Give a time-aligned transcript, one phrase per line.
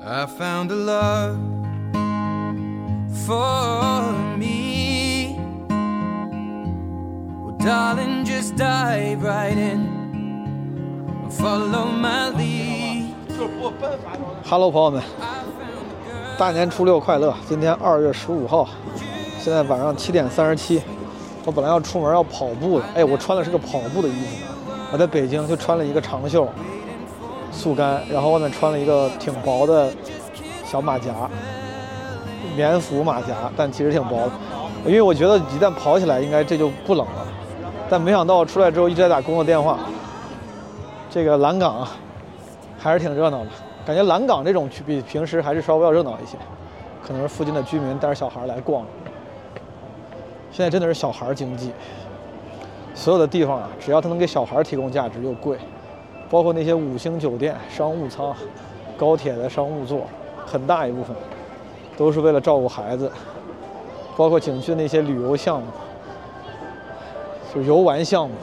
[0.00, 1.36] I found a love
[3.26, 5.36] for me.
[7.42, 9.88] Well, darling, just dive right in
[11.24, 13.12] and follow my lead.
[14.44, 15.02] Hello，朋友们，
[16.38, 17.34] 大年初六快乐！
[17.48, 18.68] 今天二月十五号，
[19.40, 20.80] 现在晚上七点三十七。
[21.44, 24.44] 我本来要出门要跑步的，哎，我穿的是个跑步的衣服。
[24.92, 26.48] 我在北京就穿了一个长袖
[27.58, 29.90] 速干，然后外面穿了一个挺薄的
[30.64, 31.12] 小马甲，
[32.56, 34.30] 棉服马甲，但其实挺薄的。
[34.86, 37.26] 因为我觉得一旦跑起来，应该这就不冷了。
[37.90, 39.78] 但没想到出来之后一直在打工作电话。
[41.10, 41.88] 这个蓝港
[42.78, 43.50] 还是挺热闹的，
[43.84, 46.36] 感觉蓝港这种区比平时还是稍微要热闹一些，
[47.04, 48.84] 可能是附近的居民带着小孩来逛。
[50.52, 51.72] 现在真的是小孩经济，
[52.94, 55.58] 所有的地方啊，只要他能给小孩提供价值就贵，
[56.30, 58.34] 包括那些五星酒店、商务舱、
[58.96, 60.02] 高铁的商务座，
[60.46, 61.14] 很大一部分
[61.96, 63.10] 都是为了照顾孩子，
[64.16, 65.66] 包括景区的那些旅游项目，
[67.54, 68.34] 就游玩项目，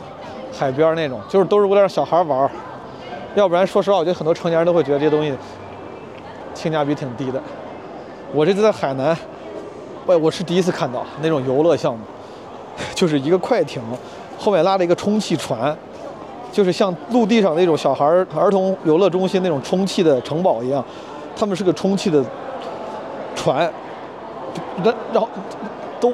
[0.51, 2.49] 海边那种，就是都是为了让小孩玩。
[3.35, 5.35] 要不然，说实话，我觉得很多成年人都会觉得这东西
[6.53, 7.41] 性价比挺低的。
[8.33, 9.15] 我这次在海南。
[10.07, 11.99] 喂，我是第一次看到那种游乐项目，
[12.93, 13.81] 就是一个快艇，
[14.37, 15.75] 后面拉了一个充气船，
[16.55, 20.81] 就是像陆地上那种小孩儿童游乐中心那种充气的城堡一样，
[21.35, 22.23] 他们是个充气的
[23.35, 23.69] 船，
[24.81, 25.27] 然然后
[25.99, 26.13] 都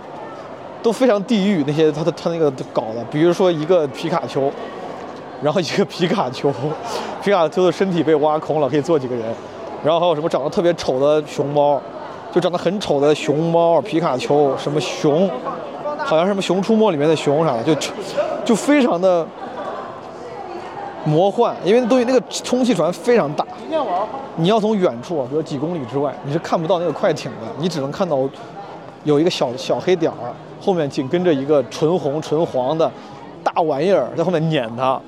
[0.81, 4.51] 都非常地狱那些他他他那个搞的，比如说一个皮卡丘，
[5.43, 6.51] 然后一个皮卡丘，
[7.21, 9.23] 皮卡丘的身体被挖空了，可以坐几个人，
[9.83, 11.79] 然后还有什么长得特别丑的熊猫。
[12.33, 15.29] 就长得很丑的熊猫、皮卡丘，什么熊，
[15.97, 17.91] 好像什么《熊出没》里面的熊啥的，就
[18.45, 19.27] 就非常的
[21.05, 21.55] 魔幻。
[21.63, 23.45] 因为那东西那个充气船非常大，
[24.35, 28.17] 你要从远处，比如几公里之外，你是看不到那个快艇的，你只能看到
[29.03, 32.89] 有一个小小黑点儿，后面紧跟着一个纯红纯黄的
[33.43, 34.99] 大玩意儿在后面撵它。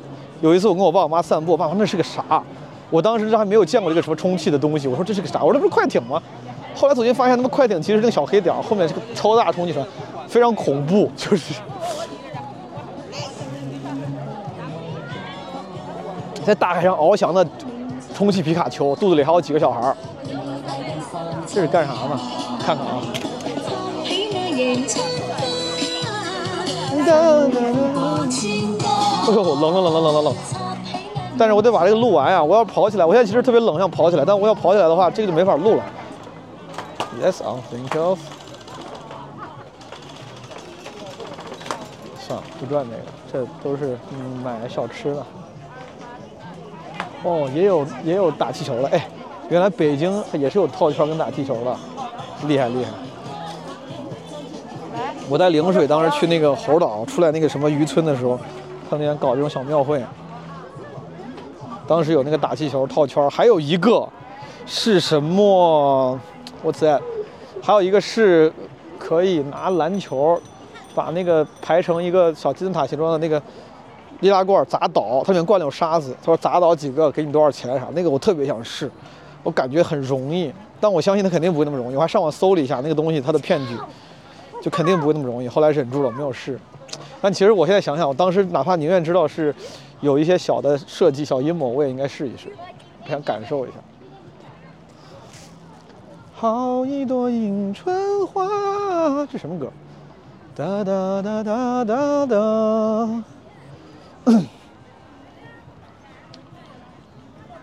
[0.42, 2.44] 有一次我跟我爸我妈散步，我爸说那是个啥？
[2.90, 5.44] 我当时这还没有见过这个什么充气的东西，我说这是个啥？
[5.44, 6.22] 我说这不是快艇吗？
[6.76, 9.86] 后来走近发现，他们快艇其实是那个小黑点，后面是个超大充气船，
[10.28, 11.10] 非常恐怖。
[11.16, 11.54] 就是
[16.46, 17.46] 在大海上翱翔的
[18.14, 19.96] 充气皮卡丘，肚子里还有几个小孩儿。
[21.48, 22.20] 这是干啥呢？
[22.66, 23.02] 看看啊！
[29.26, 30.36] 哎呦，冷冷冷冷冷冷冷！
[31.38, 32.44] 但是我得把这个录完呀！
[32.44, 35.84] 我要跑起来，我现在其实特别冷，想跑起来，但我要跑起来的话，这个就没法录了。
[37.22, 38.20] Yes, I think of。
[42.20, 45.26] 算了，不转那个，这都是嗯买小吃的。
[47.24, 49.08] 哦，也有也有打气球了，哎，
[49.50, 51.76] 原来北京也是有套圈跟打气球的，
[52.48, 52.92] 厉害厉害。
[55.30, 58.38] 我在陵水当时去那个猴岛出来那个什么渔村的时候，
[58.90, 60.04] 他那边搞这种小庙会，
[61.88, 64.08] 当时有那个打气球套圈，还有一个
[64.66, 66.20] 是什么？
[66.62, 67.00] 我在。
[67.62, 68.52] 还有一个是，
[69.00, 70.38] 可以拿篮球，
[70.94, 73.42] 把那个排成一个小金字塔形状的那个
[74.24, 76.16] 易拉罐砸倒，它里面灌了有沙子。
[76.22, 77.88] 他说砸倒几个给你多少钱啥？
[77.94, 78.90] 那个我特别想试，
[79.44, 81.96] 我感觉很容易，但我相信他肯定不会那么容易。
[81.96, 83.78] 我还上网搜了一下那个东西，它的骗局
[84.62, 85.48] 就肯定不会那么容易。
[85.48, 86.58] 后来忍住了，没有试。
[87.22, 89.54] 但其实我现在想想，我当时哪怕宁愿知道是
[90.02, 92.52] 有一些小的设计、小阴谋，我也应该试一试，
[93.08, 93.76] 想感受一下。
[96.36, 99.72] 好一朵迎春花，这什么歌？
[100.56, 103.24] 哒哒哒哒哒哒。
[104.26, 104.46] 嗯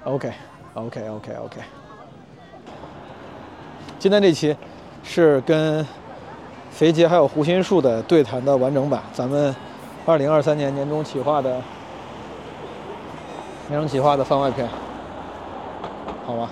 [0.04, 1.60] OK，OK，OK，OK。
[3.98, 4.54] 今天这期
[5.02, 5.86] 是跟
[6.70, 9.54] 肥杰还有胡心树的对谈的完整版，咱们
[10.04, 11.62] 二零二三年年终企划的
[13.68, 14.68] 年终企划的番外篇，
[16.26, 16.50] 好吗？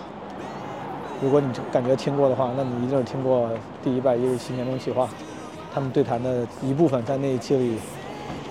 [1.20, 3.50] 如果你感觉听过的话，那你一定是听过
[3.82, 5.06] 第一百一十七年终企划，
[5.75, 7.78] 他们对谈的一部分在那一期里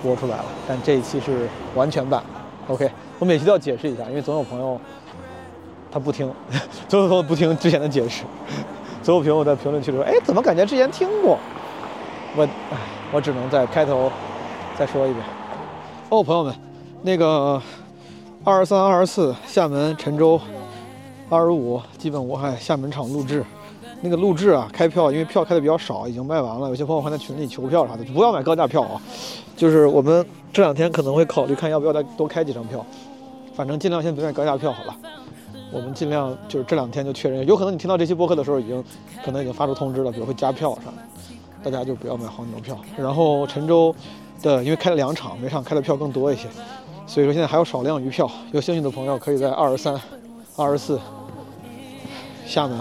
[0.02, 0.44] 播出来了。
[0.66, 2.74] 但这一期是完全版的。
[2.74, 4.80] OK，我每期都要解释一下，因为总有朋友
[5.90, 6.32] 他不听，
[6.88, 8.24] 总有朋友不听之前的解释，
[9.02, 11.38] 总有朋友在评论区里说：“哎，怎么感觉之前听过？”
[12.36, 12.48] 我，
[13.12, 14.10] 我只能在开头
[14.78, 15.24] 再说一遍。
[16.10, 16.54] 哦，朋友们，
[17.02, 17.60] 那个
[18.44, 20.40] 二十三、二十四，厦门、沉舟。
[21.30, 23.44] 二十五基本无害，厦门场录制，
[24.00, 26.68] 那个录制啊，开票，因为票开的比较少，已经卖完了。
[26.68, 29.00] 有些朋友还在群里求票啥的，不要买高价票啊。
[29.56, 32.84] 就是我们这两天可能会考虑看要不要再多开几张票，
[33.54, 34.96] 反正尽量先别买高价票好了。
[35.72, 38.82] 我们尽量就是这两天就确认，有可能你听到这期播客的时候，已经
[39.24, 40.96] 可能已经发出通知了，比如会加票啥的，
[41.62, 42.78] 大家就不要买黄牛票。
[42.96, 43.94] 然后陈州
[44.40, 46.48] 的因为开了两场，每场开的票更多一些，
[47.06, 50.00] 所以说现在还有少量余票，有兴趣的朋友可以在二十三、
[50.56, 50.98] 二十四
[52.46, 52.78] 厦门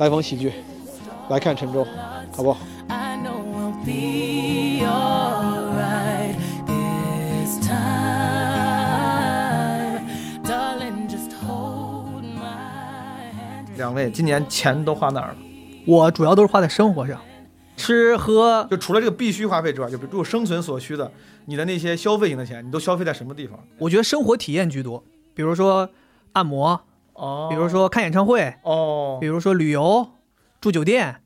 [0.00, 0.50] 来风喜剧
[1.28, 1.86] 来看陈州，
[2.34, 2.58] 好不好
[2.88, 7.76] ？I know we'll be alright this time.
[10.42, 13.76] Darling, just hold my hand.
[13.76, 15.36] 两位今年钱都花哪儿了？
[15.86, 17.20] 我主要都是花在生活上，
[17.76, 18.66] 吃喝。
[18.70, 21.12] 就除了这个必须花费之外，就比如生存所需的，
[21.44, 23.60] 你的那些消费型的钱，你都消费在什么地方？
[23.76, 25.04] 我觉得生活体验居多，
[25.34, 25.90] 比如说
[26.32, 26.80] 按摩，
[27.20, 30.08] 哦比如说看演唱会，哦比，如说旅游、
[30.60, 31.16] 住酒店。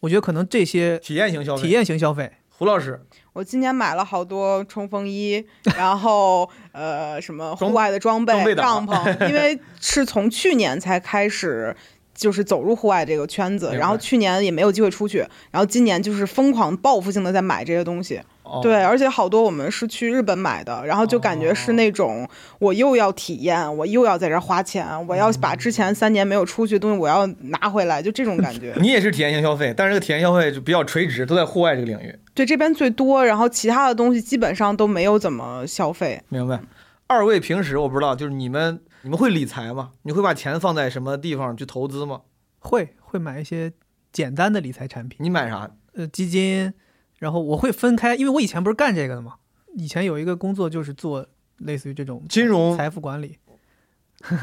[0.00, 1.62] 我觉得可能这些体验型消费。
[1.62, 3.00] 体验型消费，胡老师，
[3.34, 5.46] 我今年买了好多冲锋衣，
[5.78, 11.76] 然后呃什么户外的装备、装备帐篷，因为是从去年才开始。
[12.22, 15.18] 就是走入户外这个圈子然后去年也没有机会出去，
[15.50, 18.20] 然后今年就是疯狂报复性的在买这些东西。
[18.44, 22.28] 哦对，而且好多我们是去日本买的，然后就感觉是那种
[22.58, 28.74] 我又要体验，我又要在这儿花钱，我要把之前三年没有出去的东西我要拿回来，就这种感觉。
[28.80, 32.14] 你也是体验型消费，但是这个体验消费就比较垂直，都在户外这个领域。
[32.34, 36.20] 对，这边最多，然后其他的东西基本上都没有怎么消费。
[36.28, 36.60] 明白。
[37.06, 39.92] 二位平时我不知道，就是你们你们会理财吗？
[40.02, 42.22] 你会把钱放在什么地方去投资吗？
[42.60, 43.72] 会会买一些
[44.12, 45.68] 简单的理财产品，你买啥？
[45.94, 46.72] 呃，基金，
[47.18, 49.34] 然后我会分开，因为我以前不是干这个的嘛，
[49.74, 51.26] 以前有一个工作就是做
[51.58, 53.38] 类似于这种金融财富管理，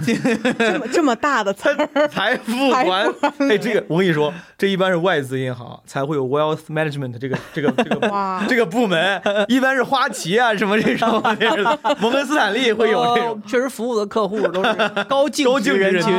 [0.06, 3.08] 这么这么大的词儿， 财富管，
[3.50, 11.22] 哎，这个我跟你说，这一般是外资银行才会有 wealth management 这个这个这个 哇这个部门，一般是花旗啊什么这种
[12.00, 13.30] 摩 根斯坦利会有这种。
[13.32, 14.74] 哦确实服务的客户都是
[15.08, 16.14] 高净高净人群，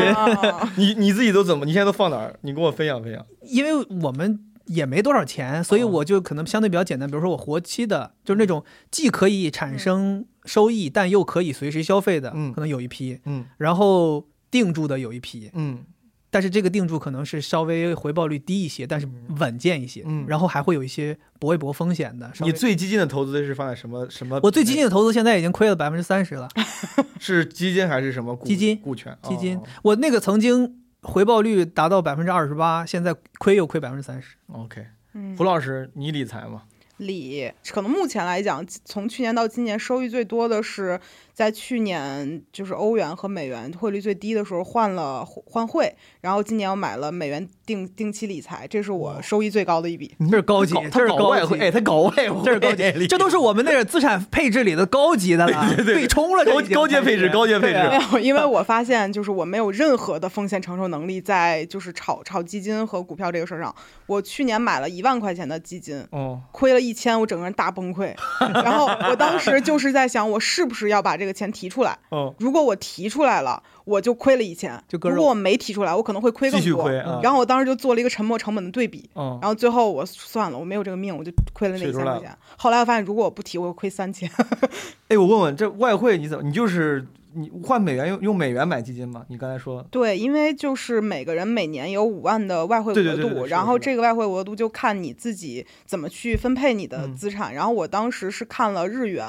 [0.77, 1.65] 你你自己都怎么？
[1.65, 2.35] 你现在都放哪儿？
[2.41, 3.25] 你跟我分享分享。
[3.43, 4.39] 因为我们
[4.71, 15.85] 也没多少钱，所以哦我就可能相对比较简单，比如说我活期的，就是那种既可以产生收益，但又可以随时消费的，嗯可能有一批，嗯然后定住的有一批，嗯
[16.33, 19.09] 但是这个定住可能是稍微回报率低一些，但是
[19.41, 22.31] 稳健一些，嗯然后还会有一些搏一搏风险的。
[22.39, 24.39] 你最激进的投资是放在什么什么？
[24.45, 26.49] 我最激进的投资现在已经亏了百分之三十了，
[27.19, 28.47] 是基金还是什么股？
[28.47, 29.19] 基金股权？
[29.25, 34.37] 基金哦我那个曾经回报率达到百分之二十八，现在亏又亏百分之三十。
[34.53, 36.63] OK，嗯胡老师，你理财吗？
[36.99, 41.01] 理可能目前来讲，从去年到今年收益最多的是
[41.41, 45.91] 在去年就是欧元和美元汇率最低的时候换了换汇，
[46.21, 50.15] 然后今年我买了美元定定期理财，这是我收益最高的一笔。
[50.31, 57.89] 这是高级搞，这是搞外汇，哎，他搞外汇，这是高级，这都是我们那个资产配置里的高级的了，对冲了，这高高阶配置，高阶配置。
[57.89, 63.75] 没有，因为我发现就是我没有任何的风险承受能力在就是炒炒基金和股票这个事儿上。
[64.05, 68.15] 我去年买了一万块钱的基金，哦，亏了一千，我整个人大崩溃。
[68.63, 71.99] 然后我当时就是在想，我是不是要把这个钱提出来？
[72.11, 76.91] 哦，如果我提出来了，我就亏了一千；就如果我没提出来，我可能会亏更继续多。
[77.23, 82.37] 然后我当时就做了一个沉没成本的对比，哦然，后最后我算了，我没有这个命，我就亏了那一千块钱。
[82.57, 84.31] 后来我发现，如果我不提，我会亏三千。
[85.09, 86.45] 哎，我问问，这外汇你怎么？
[86.45, 89.25] 你就是你换美元用用美元买基金吗？
[89.29, 97.55] 你刚才说对，因为就是每个人每年有五万的外汇额度，对对对是的然后这个外汇额度就看你自己怎么去分配你的嗯资产。
[97.55, 99.27] 然后我当时是看了日元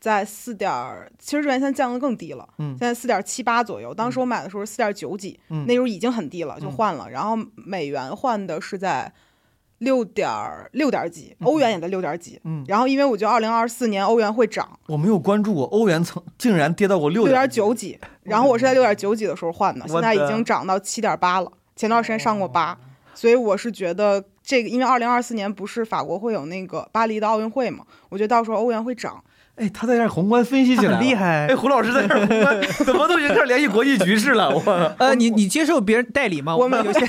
[0.00, 3.92] 在四点儿，其实日元现在降的更低了，嗯现在四点七八左右。
[3.94, 7.10] 当时我买的时候是四点九几，嗯那时候已经很低了，就嗯换了。
[7.10, 9.12] 然后美元换的是在
[9.82, 10.28] 六点
[10.72, 12.40] 六点几，欧元也在六点几。
[12.44, 12.64] 嗯。
[12.66, 14.68] 然后因为我觉得二零二四年欧元会涨。
[14.86, 21.52] 我没有关注过欧元曾竟然跌到过六六点九几，然后我是在六点九几的时候换的现在已经涨到七点八了。
[21.74, 22.78] 前段时间上过八，
[23.14, 29.22] 所以我是觉得这个，因为二零二四年不是法国会有那个巴黎的奥运会嘛，我觉得到时候欧元会涨。
[29.56, 31.14] 哎，他在这儿宏观分析起来很厉。
[31.14, 31.54] 害哎，。
[31.54, 34.48] 胡老师在这儿宏观， 怎么都已经开始联系国际局势了？
[34.50, 34.60] 我
[34.98, 36.56] 呃，你你接受别人代理吗？
[36.56, 37.00] 我们有些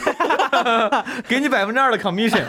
[1.27, 2.43] 给你百分之二的 commission。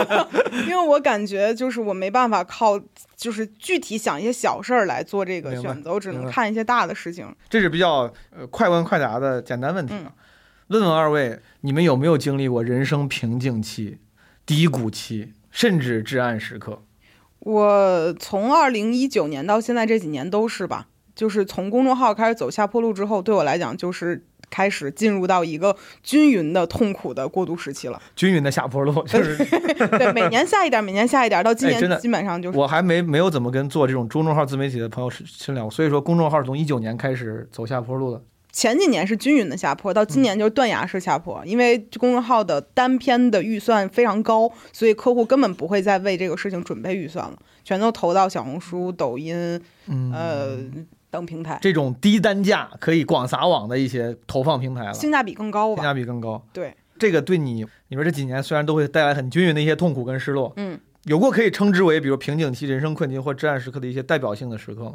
[0.66, 2.80] 因为我感觉就是我没办法靠
[3.16, 7.30] 就是具体想一些小事儿来做这个选择，我只能看一些大的事情。
[7.48, 9.94] 这是比较呃快问快答的简单问题。
[10.68, 13.98] 问问二位，你们有没有经历过人生瓶颈期、
[14.46, 16.82] 低谷期，甚至至暗时刻？
[17.44, 28.00] 我从二零一九年到现在这几年都是吧，就是从公众号开始走下坡路之后，对我来讲就是开始进入到一个均匀的痛苦的过渡时期了。
[28.16, 29.36] 均匀的下坡路， 就是
[29.98, 32.58] 对，每年下一点，每年下一点，到今年基本上就是。
[32.58, 38.22] 我还没没有怎么跟做这种公众号自媒体的朋友深深聊，所以说公众号是从一九年开始走下坡路的。
[38.54, 50.56] 前几年是均匀的下坡，到今年就是断崖式下坡，因为公众号的单篇的预算非常高，所以客户根本不会再为这个事情准备预算了，全都投到小红书、抖音，嗯呃
[51.10, 55.82] 等平台，这种低单价可以广撒网的一些投放平台了，性性价比更高吧？
[55.82, 56.40] 价比更高。
[56.52, 64.94] 对，这个对你，你说这几年虽然都会带来很均匀的一些痛苦跟失落，嗯，有过可以称之为比如瓶颈期、人生困境或至暗时刻的一些代表性的时刻吗？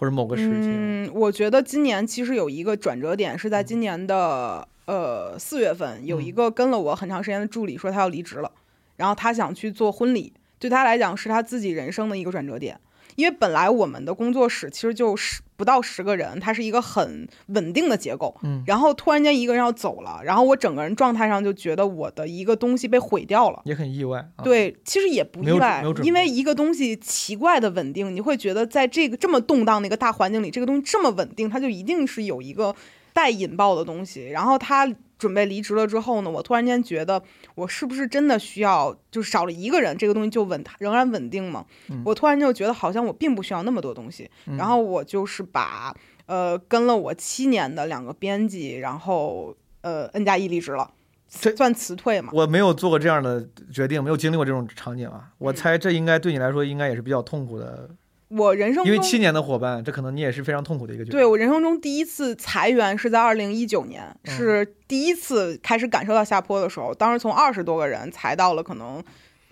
[0.00, 0.66] 或者某个时期？
[0.66, 8.50] 嗯，我觉得今年其实有一个转折点，是在今年的呃四月份，有一个跟了我很长时间的助理说他要离职了，
[8.96, 12.80] 然后他想去做婚礼，对他来讲是他自己人生的一个转折点。
[13.16, 18.34] 因为本来我们的工作室其实就十不到十个人，它是一个很稳定的结构。
[18.42, 23.60] 嗯，然后突然间一个人要走了，然后我整个人状态上就觉得我的一个东西被毁掉了。
[23.64, 24.18] 也很意外。
[24.36, 32.74] 啊、，对，其实也不意外因为一个东西奇怪的稳定，你会觉得在这个这么动荡的一个大环境里，这个东西这么稳定，它就一定是有一个
[33.12, 34.28] 带引爆的东西。
[34.28, 34.86] 然后他
[35.20, 37.22] 准备离职了之后呢，我突然间觉得，
[37.54, 41.66] 我是不是真的需要，就是少了一个人，这个东西就稳，仍然稳定吗？
[41.90, 44.28] 嗯我突然就觉得好像我并不需要那么多东西。
[44.56, 50.90] 然后我就是把呃跟了我七年的两个编辑，然后呃 N 加一离职了，
[51.28, 52.30] 这算辞退嘛？
[52.32, 55.30] 我没有做过这样的决定，没有经历过这种场景啊。
[55.38, 57.90] 我嗯猜这应该对你来说应该也是比较痛苦的，
[58.30, 61.18] 我人生中因为七年的伙伴，这可能你也是非常痛苦的一个决定。
[61.18, 66.94] 对我人生中第一次裁员是在二零一九年，嗯是第一次开始感受到下坡的时候。
[66.94, 69.02] 当时从二十多个人裁到了可能，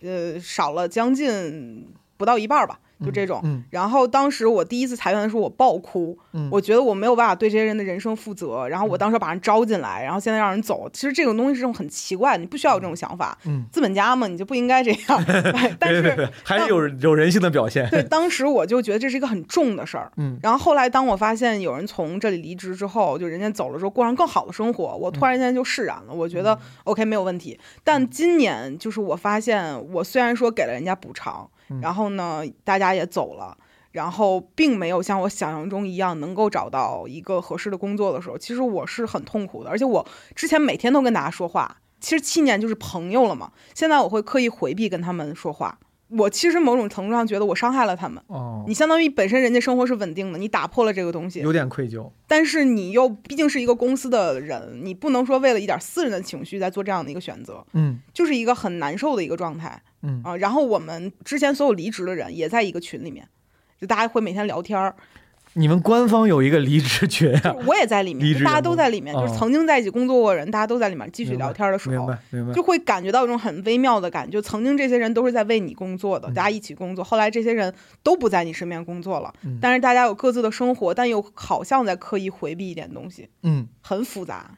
[0.02, 3.40] 呃，少了将近不到一半儿吧，就这种。
[3.45, 8.67] 嗯然后当时我第一次裁员的时候，我爆哭，嗯我觉得我没有办法对这些人的人生负责。
[8.69, 13.37] 然后我当时把人招进来，然后现在让人走，其实这种东西是种很奇怪的，你不需要有这种想法。
[13.45, 15.25] 嗯，资本家嘛，你就不应该这样。
[15.25, 17.88] 对但是还是有有人性的表现。
[17.90, 20.11] 对，当时我就觉得这是一个很重的事儿。
[20.17, 26.14] 嗯然后后来当我发现有人从这里离职之后，就人家走了之后，过上更好的生活，我突然间就释然了。
[26.14, 27.59] 我觉得 OK 没有问题。
[27.85, 31.49] 但今年就是我发现，我虽然说给了人家补偿，
[31.81, 33.57] 然后呢大家也走了。
[33.91, 39.71] 然后并没有像我想象中一样能够找到一个合适的工作的时候，其实我是很痛苦的。
[39.71, 40.07] 而且我
[40.37, 43.51] 之前每天都跟大家说话，其实七年就是朋友了嘛。
[43.75, 45.79] 现在我会刻意回避跟他们说话。
[46.09, 48.23] 我其实某种程度上觉得我伤害了他们。
[48.29, 52.11] 哦，你相当于本身人家生活是稳定的，你打破了这个东西，有点愧疚。
[52.27, 60.37] 但是你又毕竟是一个公司的人，你不能说为了一点私人的情绪在做这样的一个选择，嗯就是一个很难受的一个状态嗯啊。
[60.37, 63.29] 然后我们之前所有离职的人也在一个群里面，
[63.81, 64.95] 就大家会每天聊天儿，
[65.59, 67.53] 你们官方有一个离职群啊？
[67.67, 72.15] 我也在里面，大家都在里面，就是哦曾经在一起工作过的人，大家都在里面继续聊天的时明候。
[72.55, 74.31] 就会感觉到一种很微妙的感觉。
[74.31, 77.05] 就曾经这些人都是在为你工作的，嗯大家一起工作。
[77.05, 77.75] 后来这些人
[78.05, 84.57] 都不在你身边工作了，嗯但是大家有各自的生活，但又好像在刻意回避一点东西，嗯，很复杂。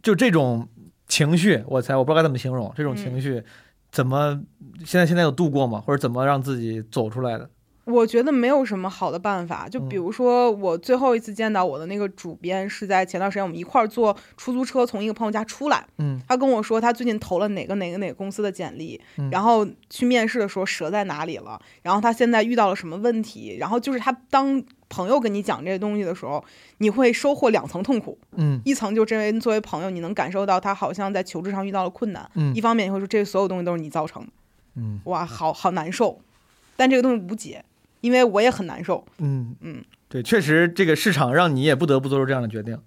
[0.00, 0.68] 就这种
[1.08, 2.72] 情绪，我猜我不知道该怎么形容。
[2.76, 3.42] 这种嗯情绪
[3.90, 4.40] 怎么
[4.84, 5.82] 现在现在有度过吗？
[5.84, 7.50] 或者怎么让自己走出来的？
[7.84, 9.68] 我觉得没有什么好的办法。
[9.68, 9.98] 就比嗯。
[9.98, 15.84] 如说，我最后一次见到我的那个主编是在前段时间，我们一块儿坐出租车从一个朋友家出来。
[15.98, 16.20] 嗯。
[16.28, 19.28] 他跟我说，他最近投了哪个哪个哪个公司的简历，嗯。
[19.30, 26.42] 然后去面试的时候折在哪里了，然后他现在遇到了什么问题，然后就是他当朋友跟你讲这些东西的时候，
[26.78, 28.60] 你会收获两层痛苦，嗯。
[28.64, 32.54] 一层就这为作为朋友，你能感受到他好像在求职上遇到了困难，嗯。
[32.54, 34.28] 一方面你会说这所有东西都是你造成的，
[34.76, 35.00] 嗯。
[35.04, 36.20] 哇，好好难受，
[36.76, 37.64] 但这个东西无解，
[38.00, 39.04] 因为我也很难受。
[39.18, 42.78] 嗯嗯，对，确实这个市场让你也不得不做出这样的决定。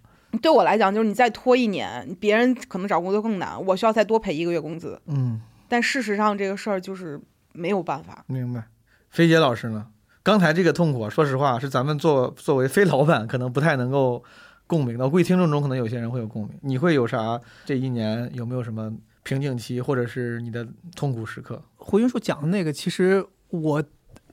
[0.41, 4.99] 对我来讲，就是你再拖一年，别人可能找工作更难，我需要再多赔一个月工资。
[5.05, 8.23] 嗯，但事实上，这个事儿就是没有办法。
[8.27, 8.63] 明白。
[9.09, 9.87] 菲姐老师呢？
[10.23, 14.23] 刚才这个痛苦啊，说实话是咱们作作为非老板可能不太能够
[14.65, 15.03] 共鸣的。
[15.03, 16.57] 我估计听众中可能有些人会有共鸣。
[16.61, 17.39] 你会有啥？
[17.65, 18.91] 这一年有没有什么
[19.21, 20.65] 瓶颈期，或者是你的
[20.95, 21.61] 痛苦时刻？
[21.75, 23.83] 胡云树讲的那个，其实我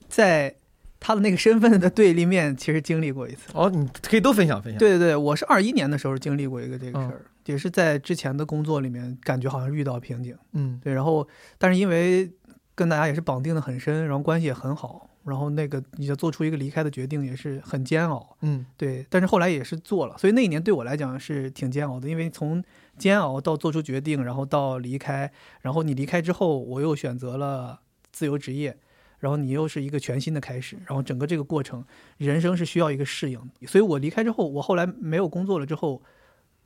[0.07, 0.55] 在
[1.01, 3.49] 他的那个身份的对立面，其实经历过一次。
[3.53, 10.37] 哦，你可以都分享分享。，对对对，我是二一年的时候经历过一个这个嗯事儿，也是在之前的工作里面，感觉好像遇到瓶颈。
[10.53, 11.27] 嗯对，然后
[11.57, 12.31] 但是因为
[12.75, 18.37] 跟大家也是绑定的很深，然后关系也很好，然后那个你要做出一个离开的决定也是很煎熬。
[18.41, 22.63] 嗯对，但是后来也是做了，所以那一年对我来讲是挺煎熬的，因为从
[22.99, 25.31] 煎熬到做出决定，然后到离开，
[25.61, 27.79] 然后你离开之后，我又选择了
[28.11, 28.77] 自由职业，
[29.21, 31.85] 然后你又是一个全新的开始，然后整个这个过程，
[32.17, 36.01] 人生是需要一个适应，所以我离开之后，我后来没有工作了之后，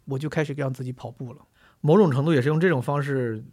[0.06, 1.42] 我就开始让自己跑步了。
[1.82, 3.44] 某种程度也是用这种方式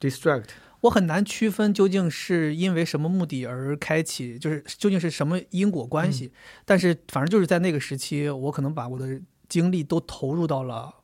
[0.00, 0.44] distract。
[0.82, 6.30] 我很难区分究竟是因为什么目的而开启，就是究竟是什么因果关系。
[6.64, 10.94] 但是反正就是在那个时期，我可能把我的精力都投入到了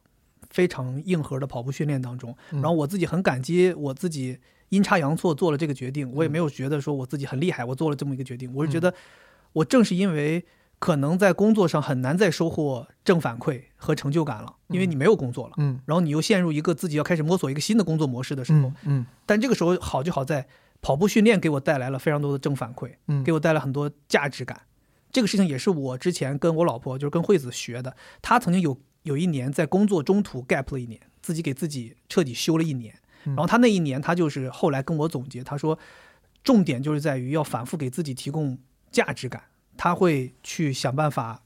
[0.51, 2.37] 非常硬核的跑步训练当中。
[2.53, 4.39] 嗯然后我自己很感激我自己
[4.71, 8.53] 阴差阳错做了这个决定，我也没有觉得说我自己很厉害，我做了这么一个决定。
[8.55, 8.93] 我是觉得，
[9.53, 10.45] 我正是因为
[10.79, 15.55] 可能在工作上很难再收获正反馈和成就感了，因为你没有工作了。
[15.59, 20.47] 嗯然后你又陷入一个自己要开始摸索一个新的工作模式的时候，嗯嗯但这个时候好就好在
[20.81, 24.63] 跑步训练给我带来了非常多的正反馈，嗯给我带来很多价值感。
[25.13, 27.97] 这个事情也是我之前跟我老婆，就是跟惠子学的。
[28.23, 32.95] 她曾经有有一年在工作中途 gap 了一年，自己给自己彻底休了一年。
[33.25, 35.79] 嗯然后他那一年，他就是后来跟我总结，他说，
[36.43, 38.59] 重点就是在于要反复给自己提供
[38.91, 39.43] 价值感。
[39.77, 41.43] 他会去想办法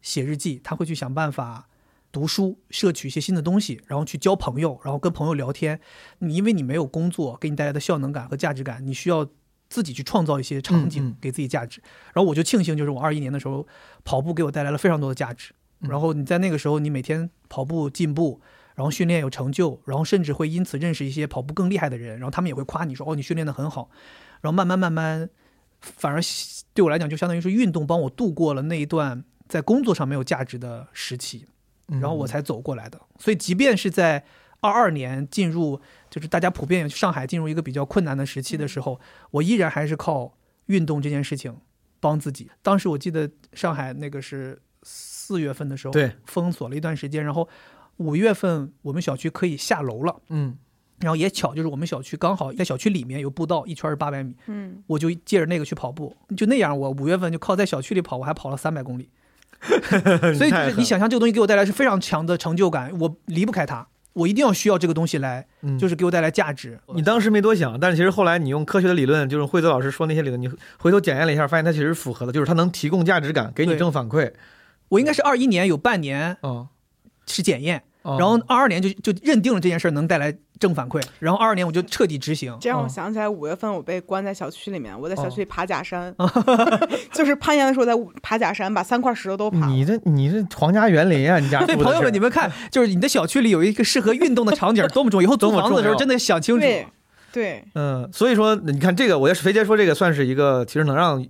[0.00, 1.68] 写日记，他会去想办法
[2.10, 5.78] 读书，摄取一些新的东西，然后去交朋友，然后跟朋友聊天。
[6.20, 9.28] 你因为你没有工作给你带来的效能感和价值感，你需要
[9.68, 11.82] 自己去创造一些场景给自己价值。
[12.14, 13.66] 然后我就庆幸，就是我二一年的时候
[14.02, 15.52] 跑步给我带来了非常多的价值。
[15.80, 18.40] 嗯然后你在那个时候，你每天跑步进步，
[18.74, 23.88] 然后训练有成就，然后甚至会因此认识一些跑步更厉害的人，然后他们也会夸你说：“哦，你训练的很好。”
[24.42, 25.28] 然后慢慢慢慢，
[25.80, 26.20] 反而
[26.74, 31.46] 对我来讲，就相当于是运动帮我度过了那一段在工作上没有价值的时期。
[31.88, 33.00] 嗯，然后我才走过来的。
[33.18, 34.24] 所以，即便是在
[34.60, 38.98] 二二年进入，就是大家普遍上海进入一个比较困难的时期的时候，
[39.30, 41.56] 我依然还是靠运动这件事情
[42.00, 42.50] 帮自己。
[42.62, 47.46] 当时我记得上海那个是四月份的时候，对，封锁了一段时间，然后
[47.96, 50.16] 五月份我们小区可以下楼了。
[50.28, 50.56] 嗯。
[51.00, 59.10] 然后也巧，就是我们小区刚好在小区里面有步道，一圈是八百米，嗯，我就借着那个去跑步，就那样，我五月份就靠在小区里跑，我还跑了三百公里。
[60.38, 65.76] 所以就是你想象这个东西给我带来是非常强的成就感，我离不开它，我一定要需要这个东西来，嗯。
[65.76, 66.78] 就是给我带来价值。
[66.94, 70.48] 你当时没多想，但是其实后来你用科学的理论，就是惠泽老师说那些理论，你
[70.78, 74.32] 回头检验了一下，发现它其实符合的，就是它能提供价值感，给你正反馈。
[74.90, 76.68] 我应该是二一年有半年哦，
[77.26, 82.56] 是检验，哦然后二二年就就认定了这件事儿能带来正反馈，然后二二年我就彻底执行。
[82.60, 86.14] 这让我哦想起来五月份我被关在小区里面，我在小哦区里爬假山，
[87.12, 89.66] 就是攀岩的时候在爬假山，把三块石头都爬。
[89.66, 95.24] 你这你这皇家园林啊，你家 住的所以朋友们，你们看，就是你的小区里有一个适合运动的场景，多么重要！
[95.24, 96.60] 以后 租多么重要房子的时候真的想清楚。
[96.60, 96.86] 对
[97.32, 101.20] 对，嗯，所以说你看这个，我要是肥姐说这个算是一个其实能让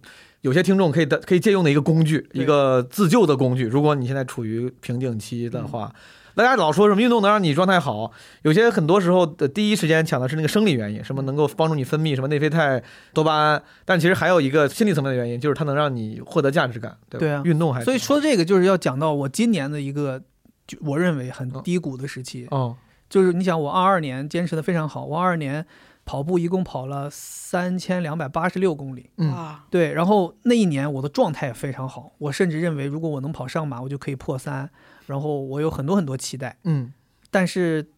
[0.44, 3.64] 有些听众可以的可以借用的一个工具，一个自救的工具。
[3.64, 5.90] 如果你现在处于瓶颈期的话，
[6.34, 12.82] 大家老说什么运动能让你状态好，有些很多时候的第一时间抢的是那个生理原因，什么能够帮助你分泌什么内啡肽、
[13.14, 17.20] 多巴胺，但其实还有一个心理层面的原因，就是它能让你获得价值感，对吧？
[17.20, 20.20] 对啊运动还是所以说这个就是要讲到我今年的一个，
[20.66, 22.46] 就我认为很低谷的时期。
[22.50, 22.76] 哦，
[23.08, 25.64] 就是你想，我二二年坚持的非常好，我二二年
[26.04, 29.10] 跑步一共跑了三千两百八十六公里。
[29.16, 34.68] 嗯，对，然后那一年我的状态也非常好，我甚至认为如果我能跑上马，我就可以破三，
[35.06, 36.92] 然后我有很多很多期待，嗯。
[37.30, 37.90] 但是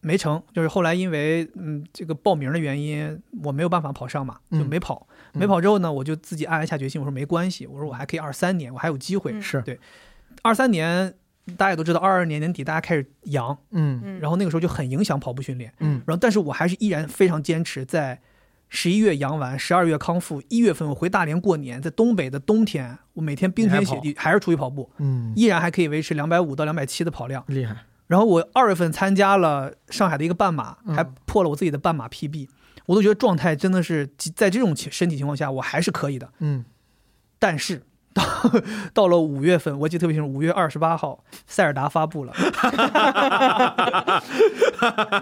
[0.00, 5.06] 没成，就是后来因为嗯这个报名的原因，我没有办法跑上马，就嗯没跑。
[5.34, 5.40] 嗯。
[5.40, 9.32] 没跑之后呢，我就自己暗暗下决心，我说没关系，我说我还可以二三年，我还有机会。
[9.32, 9.42] 嗯。
[9.42, 9.60] 是。
[9.62, 9.78] 对。
[10.42, 11.12] 二三年
[11.56, 15.72] 大家也都知道，二二年年底大家开始阳，嗯嗯，然后那个时候就很影响跑步训练。
[15.80, 18.20] 嗯然后但是我还是依然非常坚持，在
[18.68, 27.44] 十一月阳完，十二月康复，一月份我回大连过年，在东北的冬天，我每天冰天雪地还是出去跑步，嗯，依然还可以维持两百五到两百七的跑量。
[27.48, 32.48] 厉害，然后我二月份参加了上海的一个半马，嗯还破了我自己的半马 PB，
[32.86, 36.32] 我都觉得状态真的是在这种情身体情况下，我还是可以的。
[36.38, 36.64] 嗯
[37.38, 38.24] 但是到
[38.92, 42.32] 到了五月份，我记得特别清楚，五月二十八号，塞尔达发布了。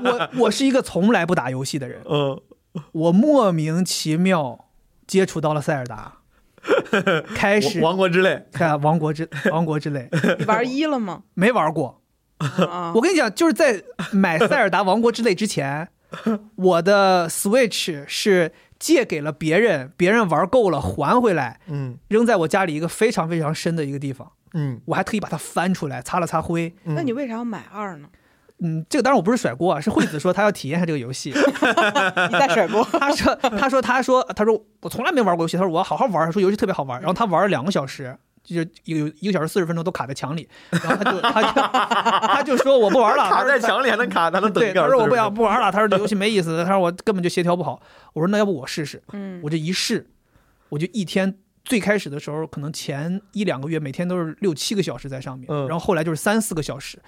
[0.04, 2.40] 我我是一个从来不打游戏的人，嗯
[2.92, 4.66] 我莫名其妙
[5.06, 6.18] 接触到了塞尔达，
[7.34, 11.22] 开始王国之泪， 看王国之王国之泪，你玩一了吗？
[11.34, 12.00] 没玩过。
[12.38, 15.88] 啊，我跟你讲，就是在买塞尔达王国之泪之前，
[16.54, 24.30] 我的 Switch 是借给了别人，别人玩够了还回来，嗯扔在我家里一个非常非常深的一个地方。
[24.54, 26.74] 嗯我还特意把它翻出来，擦了擦灰。
[26.84, 28.08] 嗯，那你为啥要买二呢？
[28.60, 31.30] 嗯，这个当然我不是甩锅啊，是惠子说她要体验一下这个游戏。
[32.30, 32.82] 你在甩锅？
[32.92, 37.00] 她说，她说，她说，她说我从来没玩过游戏，她说我要好好玩，她说游戏特别好玩。
[37.00, 38.16] 然后她玩了两个小时，
[38.48, 41.62] 就是有一个小时四十分钟都卡在墙里，然后他就他就
[42.26, 47.80] 他就说我不玩了，卡在墙里还能卡，还能等对，他说我不想不玩了，他说这游戏没意思，他说我根本就协调不好。
[48.14, 50.06] 我说那要不我试试，嗯我这一试，
[50.70, 56.98] 我就一天最开始的时候，可能前一两个月每天都是六七个小时在上面，嗯然后后来就是三四个小时。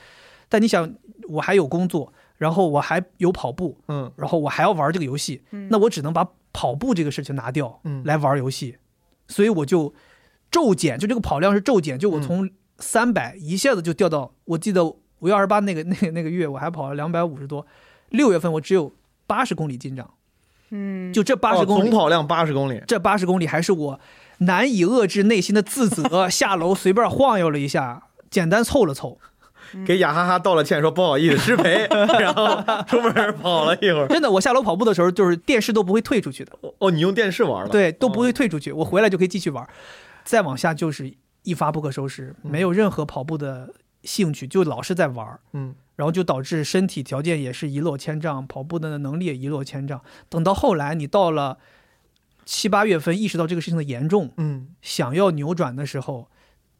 [0.48, 0.92] 但你想，
[1.28, 8.76] 我还有工作，然后我还有跑步，嗯然后我还要玩这个游戏，嗯那我只能把跑步这个事情拿掉，嗯来玩游戏，
[9.28, 9.94] 所以我就
[10.50, 17.66] 骤减，就这个跑量是骤减，就我从三百一下子就掉到，我记得五月二十八那个那个那个月我还跑了两百五十多，
[18.08, 18.92] 六月份我只有
[19.26, 20.10] 八十公里进账，
[20.70, 24.00] 嗯，就这八十哦公里，总跑量八十公里，这八十公里还是我
[24.38, 29.18] 难以遏制内心的自责， 下楼随便晃悠了一下，简单凑了凑。
[29.86, 31.86] 给雅哈哈道了歉，说不好意思失陪，
[32.18, 32.56] 然后
[32.88, 34.08] 出门跑了一会儿。
[34.08, 37.68] 真的，我下楼跑步的时候，就是电视都不会退出去的，哦，你用电视玩了？
[37.68, 38.32] 对，都不会哦。
[38.32, 39.64] 退出去，我回来就可以继续玩。
[40.24, 45.40] 再往下就是一发不可收拾，嗯没有任何跑步的兴趣，就老是在玩。
[45.52, 50.02] 嗯，然后就导致身体条件也是一落千丈，跑步的能力也一落千丈。
[50.28, 51.58] 等到后来，你到了
[52.44, 56.28] 七八月份，意识到这个事情的严重，嗯，想要扭转的时候，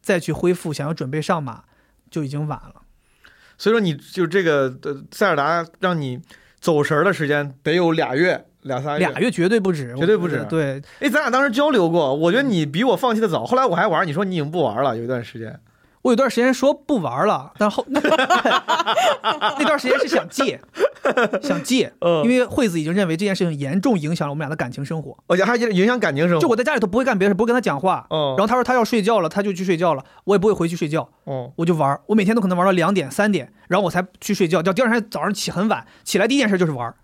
[0.01, 1.63] 再去恢复，想要准备上马，
[2.09, 2.81] 就已经晚了。
[3.57, 6.19] 所以说你就这个呃塞尔达让你
[6.59, 9.07] 走神儿的时间得有俩月俩仨月。
[9.07, 13.45] 俩月绝对不止，绝对不止对，哎，咱俩当时交流过，我觉得你比我放弃的早。
[13.45, 15.59] 后来我还玩，你说你已经不玩了，有一段时间。
[16.03, 17.99] 我有段时间说不玩了，但后 那
[19.59, 20.59] 段时间是想戒，
[21.43, 25.15] 想戒，嗯因为惠子已经认为这件事情严重影响了我们俩的感情生活。
[25.27, 26.41] 而且还影响感情生活。
[26.41, 28.07] 就我在家里头不会干别的事，不会跟他讲话。
[28.09, 31.99] 嗯然后他说他要睡觉了，他就去睡觉了，我也不会回去睡觉，哦，我就玩。
[32.07, 34.63] 我每天都可能玩到两点、三点，然后我才去睡觉。
[34.63, 36.95] 叫第二天早上起很晚，起来第一件事就是玩儿。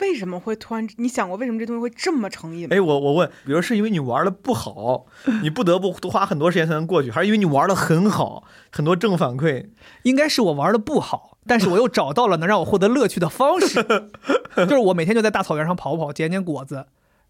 [0.00, 0.86] 为什么会突然？
[0.96, 2.68] 你想过为什么这东西会这么成瘾吗？
[2.76, 5.06] 哎，我我问，比如是因为你玩的不好，
[5.42, 9.68] 你不得不多花很多时间才能过去，还是因为你玩的很好，很多正反馈？
[10.02, 13.84] 应该是我玩的不好，但是我又找到了能让我获得乐趣的方式，
[14.56, 16.86] 就是我每天就在大草原上跑跑，捡捡果子。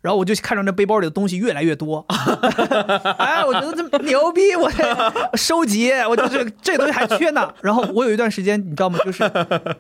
[0.06, 2.06] 然后我就看着那背包里的东西越来越多，
[3.18, 4.70] 哎，我觉得这牛逼，我
[5.34, 7.52] 收集，我就这这东西还缺呢。
[7.60, 9.00] 然后我有一段时间，你知道吗？
[9.04, 9.28] 就是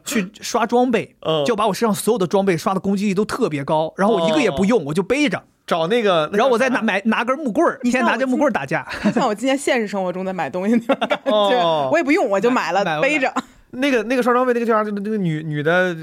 [0.04, 8.84] 去刷装备，嗯就把我身上所有的装备刷的攻击力都特别高，然后我一个也不用，我就背着，找那个，然后我再拿买拿根木棍儿，你像我天天拿着木棍儿打架。
[9.14, 11.30] 像我今天现实生活中在买东西那种感觉，
[11.62, 13.32] 哦我也不用，我就买了，背着。
[13.70, 14.90] 那个那个刷装备那个叫啥？
[14.90, 15.94] 那个女女的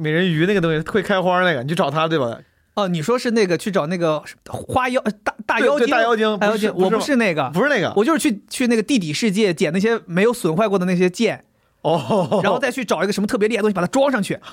[0.00, 2.36] 美人鱼那个东西会开花那个，你去找她对吧？
[2.80, 5.86] 哦，你说是那个去找那个花妖呃大大妖精？
[5.88, 11.44] 大妖精大妖精，我不是那个，不是那个我就是去去那个地底世界捡那些没有损坏过的那些剑，
[11.82, 14.38] 哦，然后再去找一个什么特别厉害的东西把它装上去。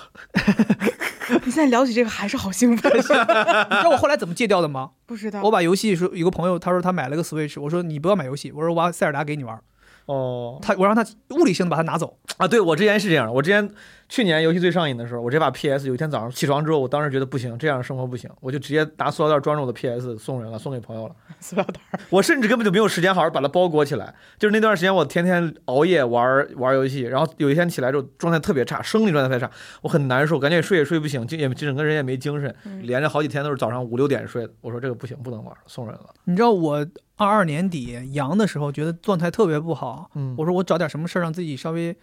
[1.43, 4.91] 你现在聊起这个还是好兴奋， 你知道我后来怎么戒掉的吗？
[5.05, 9.59] 不知道我把游戏说有个朋友他说他买了个 Switch，我说你不要买游戏，我说我把塞尔达给你玩，
[10.05, 12.17] 哦他我让他物理性的把它拿走。
[12.37, 13.69] 啊，对我之前是这样，我之前
[14.09, 21.15] 去年游戏最上瘾的时候，我这把 PS 有一天早上起床之后，我当时觉得不行，这样生活不行，我就直接拿塑料袋装着我的 PS 送人了，送给朋友了。
[21.41, 21.99] 塑料袋。
[22.09, 24.15] 我甚至根本就没有时间好好把它包裹起来。
[24.39, 34.53] 就是那段时间，我天天熬夜玩玩游戏，然后有一天起来之后状态特别差，生理状态特别差，我很难受，感觉也睡也睡不醒，就也整个人也没精神，连着好几天都是早上五六点睡的。
[34.61, 36.09] 我说这个不行，不能玩，送人了。
[36.23, 36.77] 你知道我
[37.17, 41.95] 二二年底阳的时候，觉得状态特别不好，嗯我说我找点什么事儿让自己稍微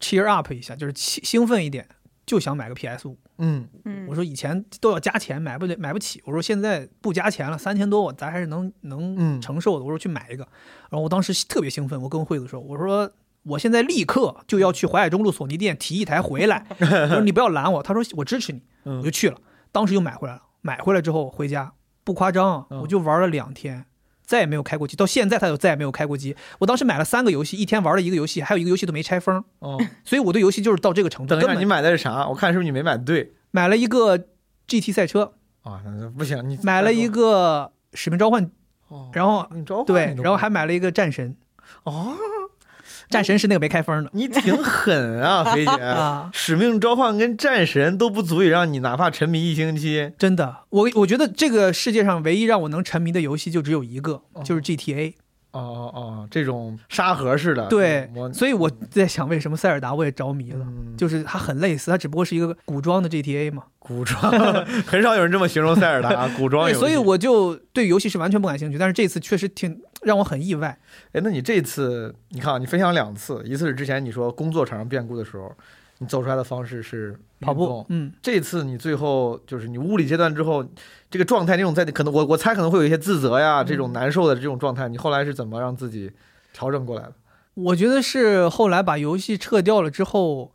[0.00, 1.88] cheer up 一下，就是兴兴奋一点，
[2.26, 3.18] 就想买个 PS 五。
[3.38, 6.20] 嗯，嗯我说以前都要加钱，买不了买不起。
[6.24, 9.84] 我说现在不加钱了，三千多我咱还是能能嗯承受的。
[9.84, 10.42] 我说去买一个，
[10.90, 13.10] 然后我当时特别兴奋，我跟惠子说，我说
[13.44, 16.66] 我现在立刻就要去淮海中路索尼店提一台回来。
[16.80, 20.42] 我说你不要拦我，他说我支持你，嗯我就去了，当时就买回来了。
[20.60, 23.84] 买回来之后回家，不夸张，嗯我就玩了两天。
[24.28, 26.36] 再也没有开过机，到现在他就再也没有开过机。
[26.58, 31.30] 我当时买了三个游戏，一天玩了一个游戏，还有一个游戏都没拆封，哦，所以我对游戏就是到这个程度。
[31.30, 32.28] 等一下，根本你买的是啥？
[32.28, 34.18] 我看是不是你没买对买了一个
[34.66, 35.80] GT 赛车，啊？
[35.98, 38.50] 那不行，你买了一个使命召唤，
[38.88, 39.48] 哦，然后
[39.86, 41.34] 对然后还买了一个战神，
[41.84, 42.12] 哦，
[43.08, 45.70] 战神是那个没开封的你挺狠啊， 肥姐。
[45.82, 50.12] 啊，使命召唤跟战神都不足以让你哪怕沉迷一星期。
[50.18, 55.12] 真的，我我觉得这个世界上唯一让我能沉迷的游戏就只有一个，就是 GTA。
[55.12, 55.14] 哦
[55.52, 60.64] 哦哦，这种沙盒式的，对，所以我在想，为什么塞尔达我也着迷了？
[60.68, 63.64] 嗯就是它很类似，它只不过是一个古装的 GTA 嘛。
[63.78, 64.30] 古装
[64.86, 66.72] 很少有人这么形容塞尔达 古装。
[66.74, 68.76] 所以我就对游戏是完全不感兴趣。
[68.76, 70.78] 但是这次确实挺让我很意外。
[71.12, 75.50] 哎，那你这次你看啊，你分享两次，一次是之前你说工作产生变故的时候，
[75.98, 80.64] 你走出来的方式是跑步，嗯，这次你最后就是你物理阶段之后，
[81.10, 86.10] 这个状态那种在可能我我猜可能会有一些自责呀，这种难受的这种状态，你后来是怎么让自己
[86.52, 87.12] 调整过来的？
[87.54, 90.52] 我觉得是后来把游戏撤掉了之后，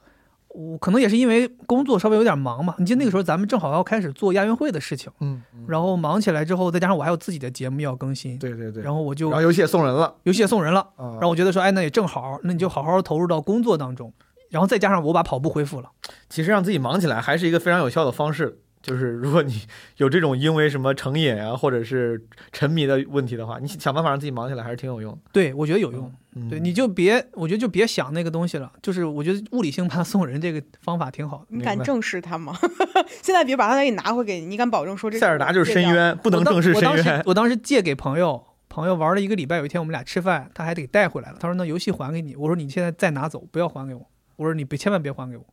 [0.47, 2.75] 我可能也是因为工作稍微有点忙嘛。
[2.79, 14.13] 你记得那个时候咱们正好要开始做亚运会的事情，嗯，然后忙起来之后，再加上我还有自己的节目要更新，对对对，然后我就然后游戏也送人了游戏也送人了，嗯，然后我觉得说，哎，那也正好，那你就好好投入到工作当中，
[14.53, 15.89] 然后再加上我把跑步恢复了，
[16.29, 19.61] 其实让自己忙起来还是一个非常有效的方式，就是如果你
[19.97, 25.19] 有这种因为什么成瘾啊，或者是沉迷的问题的话，你想办法让自己忙起来还是挺有用的。
[25.31, 26.13] 对我觉得有用。
[26.35, 28.71] 嗯，对，你就别，我觉得就别想那个东西了。
[28.81, 31.45] 就是我觉得物理性 判送人这个方法挺好的。
[31.49, 32.55] 你敢正视它吗？
[33.23, 37.23] 现在别把它给你拿回给你，你敢保证说这塞尔达就是深渊，不能正视深我当时渊。
[37.25, 41.37] 我当时借给朋友，朋友玩了一个礼拜，有一天我们俩吃饭，他还得带回来了。
[41.39, 44.07] 他说那游戏还给你，我说你现在再拿走，不要还给我。
[44.35, 45.45] 我说你别千万别还给我。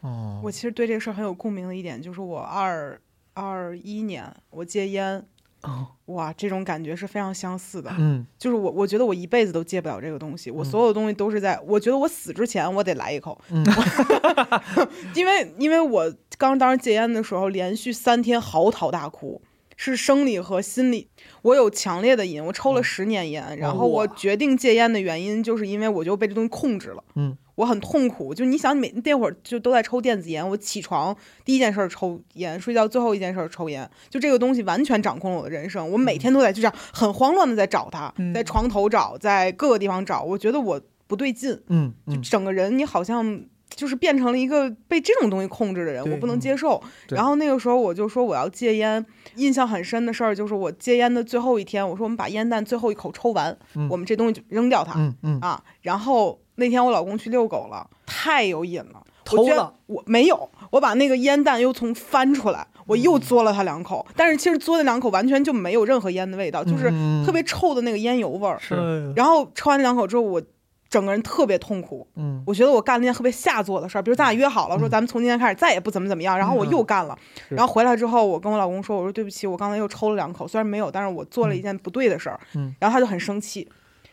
[0.00, 3.00] 哦，我其实对这个事儿很有共鸣的一点，就是我二
[3.34, 5.24] 二一年我戒烟，
[5.62, 7.94] 哦，哇，这种感觉是非常相似的。
[7.98, 13.64] 嗯就是我，我觉得我一辈子都戒不了这个东西，我嗯所有的东西都是在，我觉得我死之前我得来一口，嗯
[15.14, 19.40] 因为因为我刚当时戒烟的时候，连续三天嚎啕大哭，
[19.76, 21.08] 是生理和心理，
[21.42, 43.42] 我有强烈的瘾，我抽了十年烟，然后我决定戒烟的原因就是因为我就被这东西控制了，嗯，我很痛苦，就你想每那会儿就都在抽电子烟，我起床第一件事儿抽烟，睡觉最后一件事儿抽烟，就这个东西完全掌控了我的人生，我每天都在就这样很慌乱的在找它，嗯在床头找，在各个地方找，我觉得我不对劲，嗯就嗯，整个人你好像
[43.74, 46.82] 就是变成了一个被这种东西控制的人，我不能接受。
[47.06, 49.04] 对然后那个时候我就说我要戒烟，
[49.36, 55.62] 印象很深的事儿就是我戒烟的最后一天，我说我们把烟弹最后一口抽完，嗯我们这东西就扔掉它、嗯嗯啊。
[55.80, 59.02] 然后那天我老公去遛狗了，太有瘾了。
[59.30, 67.24] 我偷居然了，我没有，我把那个烟弹又从翻出来，我又嘬了他两口，但是其实嘬那两口完全就没有任何烟的味道，就是嗯。
[67.24, 68.60] 特别臭的那个烟油味儿。
[69.14, 70.42] 然后抽完那两口之后，我
[70.90, 72.42] 整个人特别痛苦，嗯。
[72.46, 77.16] 我觉得我干了一件特别下作的事儿，比如咱俩约好了说咱们从今天开始再也不怎么怎么样，然后我又干了，
[77.48, 77.54] 是。
[77.54, 82.74] 然后回来之后我跟我老公说，我说对不起，我刚才又抽了两口，虽然没有，但是我做了一件不对的事儿，嗯。
[82.80, 83.66] 然后他就很生气，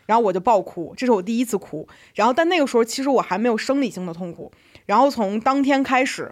[0.10, 4.52] 然后我就爆哭，这是我第一次哭，然后但那个时候其实我还没有生理性的痛苦，
[4.88, 6.32] 然后从当天开始，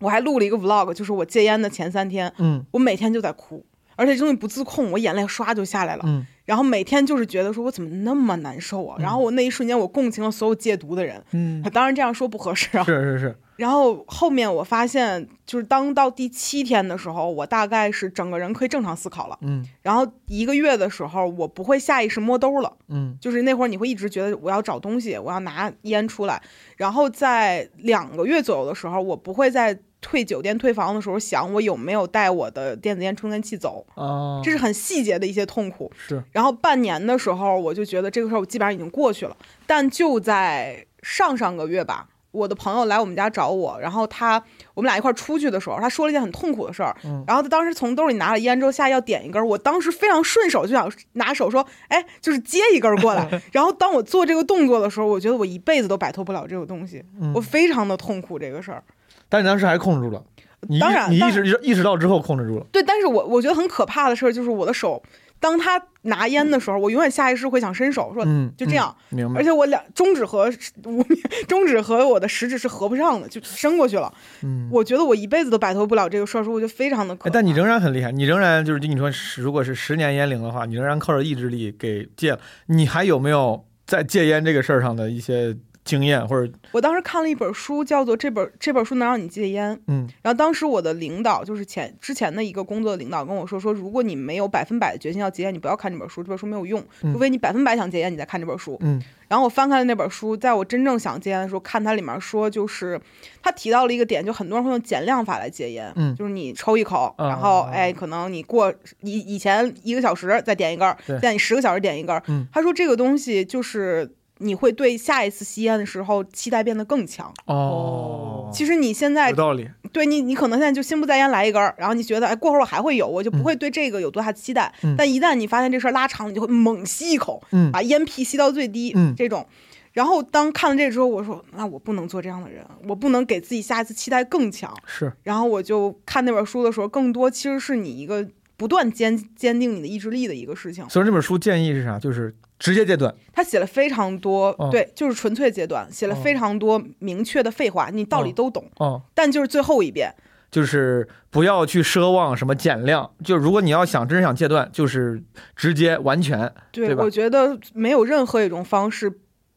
[0.00, 3.64] 我还录了一个 vlog，就是我戒烟的前三天，嗯我每天就在哭。
[3.96, 6.02] 而且这东西不自控，我眼泪唰就下来了。
[6.04, 8.96] 嗯然后每天就是觉得说，我怎么那么难受啊？
[8.98, 11.22] 然后我那一瞬间，我共情了所有戒毒的人。
[11.30, 12.84] 嗯，当然这样说不合适啊。
[12.84, 19.38] 是是是，然后后面我发现，就是当到第七天的时候，我大概是整个人可以正常思考了。
[19.42, 26.42] 嗯然后一个月的时候，我不会下意识摸兜了，嗯就是那会儿你会一直觉得我要找东西，我要拿烟出来。
[26.76, 35.88] 然后在两个月左右的时候，我不会在退酒店退房的时候想我有没有带我的电子烟充电器走，哦，这是很细节的一些痛苦。
[35.96, 39.36] 是然后半年的时候，我就觉得这个事儿我基本上已经过去了。
[39.68, 44.42] 但就在上上个月吧，我的朋友来我们家找我，然后他
[44.74, 46.96] 我们俩一块儿出去的时候，他说了一件很痛苦的事儿。
[47.04, 53.40] 嗯然后他当时从兜里拿了烟之后，下要点一根，我当时非常顺手就想拿手说，哎，就是接一根过来。
[53.52, 58.82] 然后当我做这个动作的时候，我觉得我一辈子都摆脱不了这个东西，嗯我非常的痛苦这个事儿。
[59.28, 60.22] 但你当时还控制住了，
[60.68, 65.02] 你当然你意识意识到之后控制住了，对，但是我我觉得很可怕的事儿就是我的手，
[65.42, 68.96] 当他拿烟的时候，我永远下意识会想伸手说，嗯，就这样。
[69.10, 69.44] 嗯，明白而。
[69.44, 70.48] 且我两中指和
[70.84, 71.04] 无
[71.48, 74.14] 中指和我的食指是合不上的，就伸过去了。
[74.44, 82.38] 嗯，我觉得我一辈子都摆脱不了这个事儿，所以我就非常的但你仍然很厉害，你仍然就是你说如果是十年烟龄的话，你仍然靠着意志力给戒了。
[82.66, 89.76] 你还有没有在戒烟这个事儿上的一些经验，或者我当时看了一本书，叫做《这本这本书能让你戒烟》。
[89.88, 98.76] 嗯然后当时我的领导就是前之前的一个工作的领导跟我说说，如果你没有百分百的决心要戒烟，你不要看这本书，这本书没有用，嗯除非你百分百想戒烟，你再看这本书。
[98.80, 103.00] 嗯然后我翻开了那本书，在我真正想戒烟的时候，看它里面说，就是
[103.42, 112.22] 他提到了一个点，就很多人会用减量法来戒烟，嗯就是你抽一口，啊然后哎，可能你过以以前一个小时再点一根现在你十个小时点一根儿。
[112.28, 117.32] 嗯他说这个东西就是你会对下一次吸烟的时候期待变得更强。
[117.46, 124.72] 哦，其实你现在有道理，对你，你可能现在就心不在焉来一根儿，然后你觉得哎，过会儿我还会有，我就不会对这个有多大期待。
[124.82, 129.46] 嗯但一旦你发现这事儿拉长，你就会猛吸一口，嗯把烟屁吸到最低，嗯这种。
[129.92, 134.74] 然后当看了这之后，我说那我不能做这样的人，我不能给自己下一次期待更强。
[134.86, 138.26] 是然后我就看那本书的时候，更多其实是你一个
[138.56, 140.88] 不断坚坚定你的意志力的一个事情。
[140.88, 141.98] 所以这本书建议是啥？
[141.98, 143.12] 就是直接戒断。
[143.32, 144.68] 他写了非常多，哦。
[144.70, 148.34] 对，就是纯粹戒断，写了非常多明确的废话，你道理哦。
[148.36, 150.14] 都懂，哦，但就是最后一遍，
[150.48, 155.20] 就是不要去奢望什么减量，就如果你要想真想戒断，就是
[155.56, 156.52] 直接完全。
[156.70, 159.10] 对，我觉得没有任何一种方式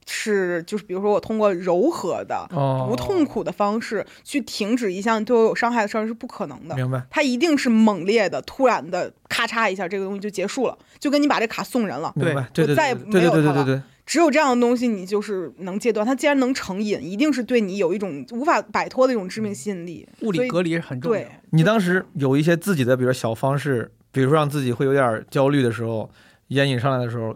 [0.08, 6.76] 是，就是比如说我通过柔和的、哦，不痛苦的方式去停止一项对我有伤害的事儿是不可能的。
[6.76, 7.02] 明白。
[7.10, 12.13] 它一定是猛烈的、突然的，咔嚓一下，这个东西就结束了，就跟你把这卡送人了。
[12.15, 16.06] 明白，对对我再也对对没有它了对对对对，只有这样的东西，你就是能戒断。
[16.06, 20.08] 它既然能成瘾，一定是对你有一种无法摆脱的一种致命吸引力。
[20.22, 21.28] 物理隔离是很重要对。
[21.50, 26.10] 你当时有一些自己的，比如说小方式，比如说让自己会有点焦虑的时候，
[26.50, 27.36] 烟瘾上来的时候，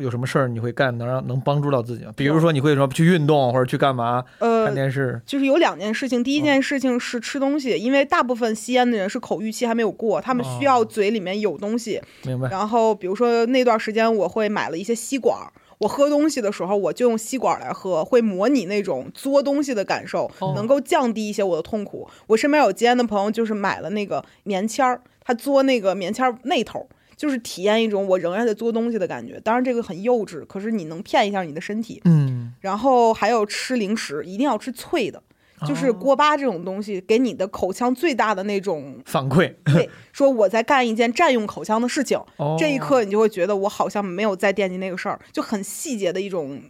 [0.00, 2.12] 有什么事儿你会干能让能帮助到自己吗？
[2.16, 6.22] 比如说你会什么去运动或者去干嘛，看呃，电视，就是有两件事情。
[6.24, 12.00] 第一件事情是吃东西，因为大部分吸烟的人是口欲期还没有过，他们需要嘴里面有东西。
[12.24, 12.48] 明白？
[12.48, 15.52] 然后比如说那段时间，我会买了一些吸管儿。
[15.78, 22.08] 我喝东西的时候，我就用吸管来喝，会模拟那种嘬东西的感受，哦能够降低一些我的痛苦。
[22.28, 26.88] 我身边有戒烟的朋友，就是买了那个棉签儿，他嘬那个棉签儿那头，
[27.22, 29.38] 就是体验一种我仍然在做东西的感觉。
[29.44, 32.02] 当然这个很幼稚，可是你能骗一下你的身体。
[32.04, 35.22] 嗯，然后还有吃零食，一定要吃脆的，
[35.64, 39.54] 就是哦锅巴这种东西，给你的口腔最大的那种反馈。
[39.64, 46.60] 对，说我在干一件占用口腔的事情，哦这一刻你就会觉得我好像没有在惦记那个事儿，就很细节的一种，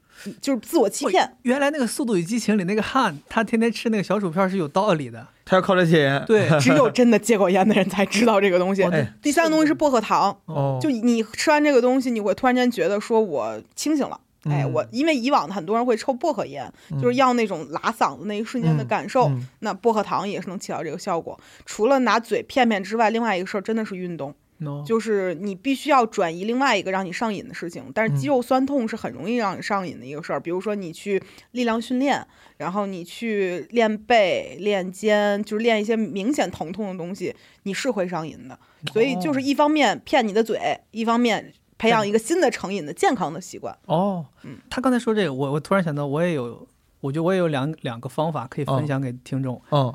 [0.42, 1.32] 就是自我欺骗。
[1.44, 5.28] 原来那个《速度与激情》里那个汉，他天天吃那个小薯片是有道理的。
[5.52, 6.24] 他要靠这戒烟。
[6.26, 8.82] 对， 只有真的戒过烟的人才知道这个东西。
[8.84, 14.18] 哎第三个东西是薄荷糖，哦，就你吃完这个东西，你会突然间觉得说我清醒了。
[14.44, 19.26] 哎，嗯我因为以往很多人会抽薄荷烟，就是要那种拉嗓子那一瞬间的感受。
[19.26, 21.38] 嗯那薄荷糖也是能起到这个效果。
[21.66, 24.34] 除了拿嘴骗骗之外，另外一个事儿真的是运动。
[24.62, 30.40] no，就是你必须要转移另外一个让你上瘾的事情，但是嗯肌肉酸痛是很容易让你上瘾的一个事儿。
[30.40, 38.58] 比如说你去力量训练，然后你去练背、练肩，就是练一些明显疼痛的东西，你是会上瘾的。
[38.92, 43.76] 所以就是一方面骗你的嘴，一方面培养一个新的成瘾的健康的习惯。
[43.86, 46.66] 哦，嗯他刚才说这个，我我突然想到，我也有，
[47.00, 49.60] 我觉得我也有两两个方法可以哦分享给听众。
[49.70, 49.94] 嗯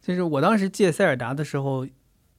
[0.00, 1.86] 就是我当时戒塞尔达的时候，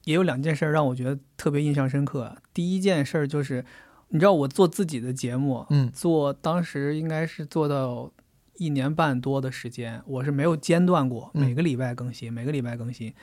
[0.06, 2.36] 也有两件事儿让我觉得特别印象深刻。
[2.54, 3.64] 第一件事儿就是，
[4.10, 8.12] 你知道我做自己的节目，嗯做当时应该是做到
[8.58, 13.14] 一年半多的时间，我是没有间断过，嗯每个礼拜更新，每个礼拜更新。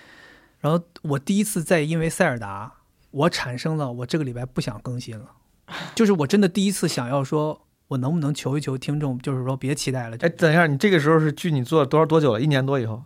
[0.60, 2.72] 然后我第一次在因为塞尔达，
[3.10, 5.32] 我产生了我这个礼拜不想更新了，
[5.94, 12.40] 就是我真的第一次想要说，我能不能求一求听众，就是说别期待了，哎，等一下，你这个时候是距你做了多少多久了？
[12.40, 13.02] 一年多以后，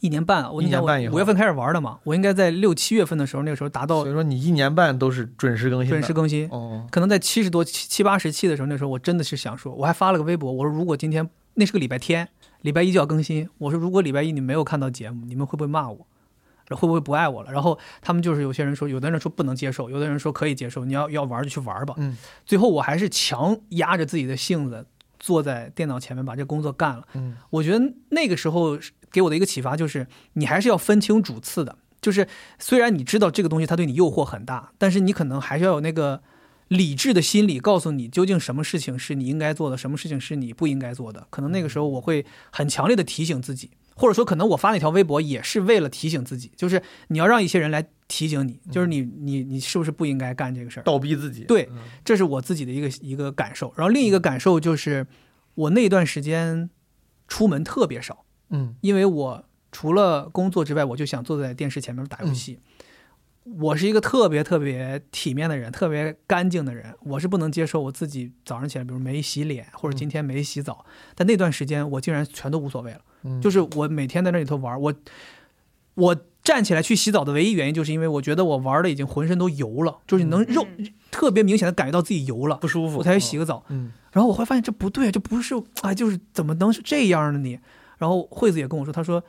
[0.00, 6.48] 一年半，我一年半五月份开始玩的嘛，我应该在六七月份的时候，那个时候达到所以说你一年半都是准时更新，准时更新。
[6.50, 12.28] 哦，可能在七十多、七七八十期的时候，那时候我真的是想说，我还发了个微博，我说如果今天那是个礼拜天，
[12.62, 16.06] 礼拜一就要更新，我说如果礼拜一你没有看到节目，你们会不会骂我？
[16.70, 17.50] 会不会不爱我了？
[17.50, 21.94] 然后他们就是有些人说，有的人说不能接受，有的人说可以接受，你要要玩就去玩吧。
[21.96, 24.84] 嗯，最后我还是强压着自己的性子，
[25.18, 27.06] 坐在电脑前面把这工作干了。
[27.14, 28.78] 嗯，我觉得那个时候
[29.10, 31.76] 给我的一个启发就是，你还是要分清主次的。
[32.00, 32.28] 就是
[32.60, 36.22] 虽然你知道这个东西它对你诱惑很大，但是你可能还是要有那个
[36.68, 41.26] 理智的心理，告诉你究竟什么事情是你应该做的，什么事情是你不应该做的。
[41.28, 50.82] 可能那个时候我会很强烈的提醒自己，或者说可能我发那条微博也是为了提醒自己，就是你要让一些人来提醒你，就是你你你是不是不应该干这个事儿。
[50.84, 51.68] 倒逼自己，对，
[52.04, 53.74] 这是我自己的一个一个感受。
[53.76, 55.06] 然后另一个感受就是，
[55.54, 56.70] 我那段时间
[57.26, 62.60] 出门特别少，嗯因为我除了工作之外，我就想坐在电视前面打游戏。
[63.60, 70.84] 我是一个特别特别体面的人，特别干净的人，我是不能接受我自己早上起来，比如没洗脸，或者今天没洗澡。
[71.14, 73.00] 但那段时间，我竟然全都无所谓了。
[73.22, 74.94] 嗯，就是我每天在那里头玩，我
[75.94, 80.66] 我站起来去洗澡的唯一原因，就是因为我觉得我玩的已经浑身都油了，就是你能肉、
[81.10, 83.64] 特别明显的感觉到自己油了，不舒服，我才去洗个澡。
[83.68, 87.58] 嗯然后我会发现这不对，这不是哎，就是怎么能是这样呢你？
[87.98, 89.22] 然后惠子也跟我说，她说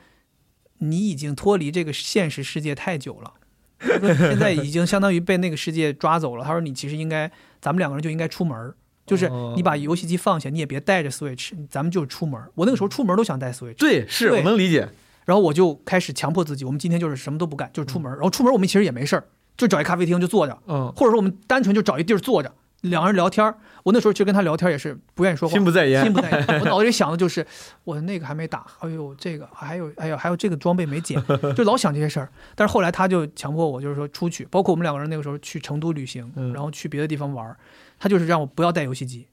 [0.77, 3.33] 你已经脱离这个现实世界太久了，
[3.79, 6.45] 说现在已经相当于被那个世界抓走了。
[6.45, 8.73] 他说你其实应该，咱们两个人就应该出门儿，
[9.09, 12.41] 就是哦你把游戏机放下，你也别带着 Switch，咱们就是出门。
[12.55, 14.87] 我那个时候出门都想带 Switch，对，是对我能理解，
[15.25, 18.15] 然后我就开始强迫自己，我们今天就是什么都不干，就是出门儿。
[18.15, 19.23] 然后出门我们其实也没事儿，
[19.57, 23.57] 就找一咖啡厅就坐着，嗯，或者说我们单纯就找一地儿坐着，两个人聊天儿。
[23.83, 26.45] 我那时候其实跟他聊天也是不愿意说话，心不在焉，心不在焉。
[26.59, 27.45] 我脑子里想的就是，
[27.85, 31.21] 我那个还没打，哎呦这个还有哎呦还有这个装备没捡，
[31.55, 32.29] 就老想这些事儿。
[32.55, 37.55] 但是后来他就强迫我，就是说出去，包括我们两个人那个时候去成都旅行，嗯然后去别的地方玩儿，
[37.99, 39.27] 他就是让我不要带游戏机。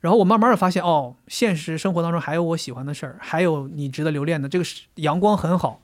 [0.00, 5.82] 然后我慢慢的发现，哦，现实生活当中还有我喜欢的事儿，还有你值得留恋的，这个是阳光很好。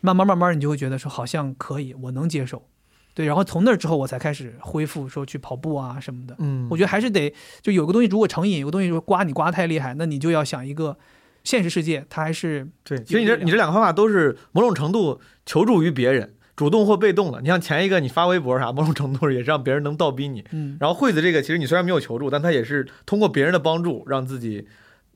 [0.00, 2.62] 慢慢慢慢，你就会觉得说好像可以，我能接受。
[3.14, 6.36] 对，然后从那之后，我才开始恢复说去跑步啊什么的。
[6.38, 10.96] 嗯，我觉得还是得就有个东西，如果成瘾，有个东西如果刮你刮得太厉害，那你就要想一个
[11.42, 17.40] 现实世界，它还是对，其实你这你这两个方法都是某种程度求助于别人，主动或被动的。
[17.40, 20.44] 你像前一个你发微博啥，某种程度也是让别人能倒逼你。
[20.50, 24.66] 嗯，然后惠子这个，其实你虽然没有求助，但他也是通过别人的帮助，让自己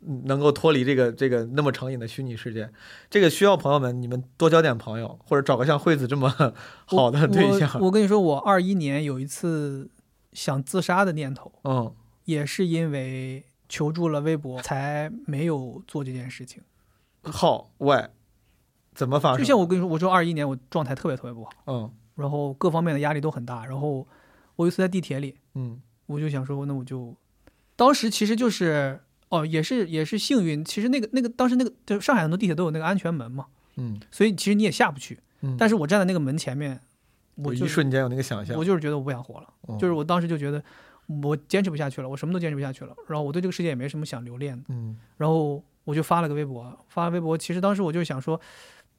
[0.07, 2.70] 嗯能够脱离这个这个那么成瘾的虚拟世界。
[3.11, 6.32] 这个需要朋友们你们多交点朋友，或者找个像惠子这么
[6.84, 7.68] 好的对象。
[7.80, 9.90] 我我跟你说，我二一年有一次
[10.32, 11.93] 想自杀的念头，嗯
[12.26, 16.62] 也是因为求助了微博，才没有做这件事情。
[17.24, 18.11] ，How why
[18.95, 19.38] 怎么发生？
[19.38, 21.90] 就像我跟你说，我说二一年我状态特别特别不好，嗯。
[22.14, 24.07] 然后各方面的压力都很大，然后
[24.57, 25.80] 我有一次在地铁里，嗯。
[26.07, 27.16] 我就想说，那我就，
[27.74, 33.99] 当时其实就是哦，也是也是幸运，其实那个那个当时那个就上海很多地铁都有那个安全门嘛，嗯。
[34.11, 36.78] 所以其实你也下不去，嗯，但是我站在那个门前面，
[37.36, 40.62] 我我就一瞬间有那个想象，我就是觉得我不想活了，嗯就是我当时就觉得
[41.22, 44.99] 我坚持不下去了，我什么都坚持不下去了，然后我对这个世界也没什么想留恋的，嗯。
[45.16, 48.38] 然后我就发了个微博，发了微博，其实当时我就想说，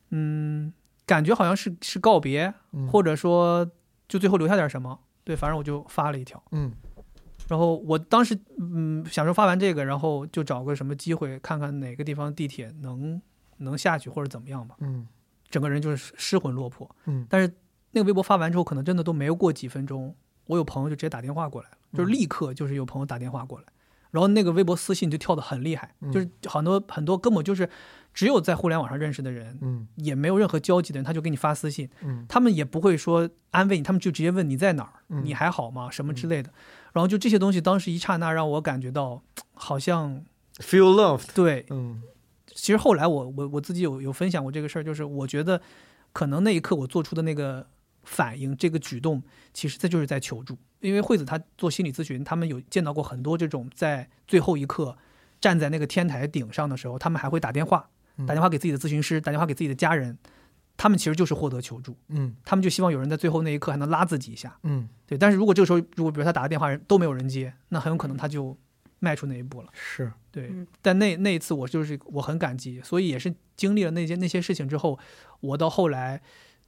[0.10, 0.72] 嗯，
[1.06, 2.88] 感觉好像是是告别，嗯。
[2.88, 3.70] 或者说
[4.08, 6.42] 就最后留下点什么，对，反正我就发了一条。
[6.52, 6.72] 嗯。
[7.48, 13.22] 然后我当时嗯想说发完这个，然后就找个什么机会看看哪个地方地铁能
[13.58, 14.76] 能下去或者怎么样吧。
[14.80, 15.08] 嗯。
[15.50, 16.90] 整个人就是失魂落魄。
[17.06, 17.26] 嗯。
[17.30, 17.54] 但是
[17.92, 20.16] 那个微博发完之后，可能真的都没有过几分钟，
[20.48, 23.66] 我有朋友就直接打电话过来了，就是立刻就是有朋友打电话过来，
[24.14, 26.12] 然后那个微博私信就跳得很厉害，嗯。
[26.12, 27.68] 就是很多很多根本就是
[28.14, 29.88] 只有在互联网上认识的人，嗯。
[29.96, 32.24] 也没有任何交集的人，他就给你发私信，嗯。
[32.30, 35.26] 他们也不会说安慰你，他们就直接问你在哪儿，嗯。
[35.26, 36.52] 你还好吗，什么之类的。
[36.94, 39.24] 然后就这些东西，当时一刹那让我感觉到，
[39.56, 40.24] 好像
[40.58, 41.66] ，feel loved，对。
[41.72, 42.04] 嗯。
[42.54, 45.60] 其实后来我我我自己有有分享过这个事儿，就是我觉得
[46.12, 47.66] 可能那一刻我做出的那个
[48.04, 49.22] 反应，这个举动，
[49.54, 50.58] 其实这就是在求助。
[50.80, 54.98] 因为惠子她做心理咨询，他们有见到过很多这种在最后一刻
[55.40, 60.18] 站在那个天台顶上的时候，他们还会打电话，嗯打电话给自己的咨询师，打电话给自己的家人，
[60.76, 64.58] 他们其实就是获得求助，嗯他们就希望有人在最后那一刻还能拉自己一下。
[64.64, 68.58] 嗯，对，但是如果这个时候，如果比如他打个电话人都没有人接，那很有可能他就
[69.00, 69.70] 迈出那一步了。
[69.74, 75.00] 是，对，嗯但那那一次我就是我很感激，所以也是经历了那些那些事情之后，
[75.40, 76.22] 我到后来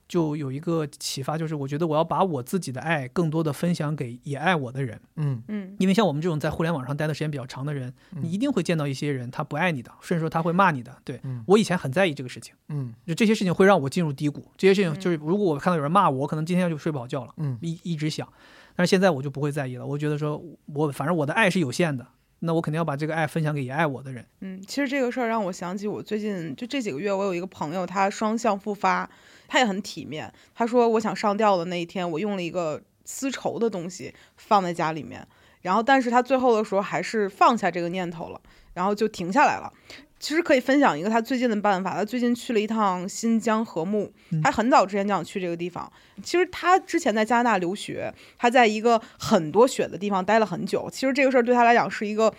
[0.08, 10.96] 就有一个启发，就是我觉得我要把我自己的爱更多的分享给也爱我的人，嗯嗯因为像我们这种在互联网上待的时间比较长的人，嗯你一定会见到一些人他不爱你的，甚至说他会骂你的。
[11.04, 17.34] 对嗯我以前很在意这个事情，嗯就这些事情会让我进入低谷，这些事情嗯就是如果我看到有人骂我，我可能今天就睡不好觉了。
[17.38, 18.28] 嗯一一直想，
[18.76, 19.86] 但是现在我就不会在意了。
[19.86, 20.42] 我觉得说，
[20.74, 22.06] 我反正我的爱是有限的，
[22.40, 24.26] 那我肯定要把这个爱分享给也爱我的人。
[24.42, 29.10] 嗯，其实这个事儿让我想起我最近就这几个月，我有一个朋友，他双向复发，
[29.48, 30.32] 他也很体面。
[30.54, 35.28] 他说我想上吊的那一天，我用了一个丝绸的东西放在家里面，
[35.62, 38.42] 然后但是他最后的时候还是放下这个念头了，
[38.74, 39.72] 然后就停下来了。
[40.18, 41.94] 其实可以分享一个他最近的办法。
[41.94, 45.92] 他最近去了一趟新疆和木，他很早之前就想去这个地方。
[46.24, 50.90] 其实他之前在加拿大留学，他在一个很多雪的地方待了很久。
[50.90, 52.34] 其实这个事儿对他来讲是一个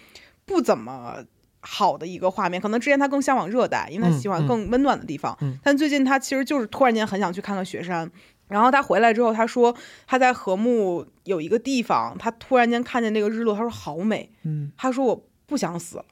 [0.47, 1.23] 不怎么
[1.67, 2.61] 好的一个画面。
[2.61, 5.37] 可能之前他更向往热带，因为他喜欢更温暖的地方。
[5.41, 8.11] 嗯但最近他其实就是突然间很想去看看雪山。
[8.49, 9.75] 然后他回来之后，他说
[10.07, 14.31] 他在和木有一个地方，他突然间看见那个日落，他说好美。
[14.45, 16.05] 嗯，他说我不想死了，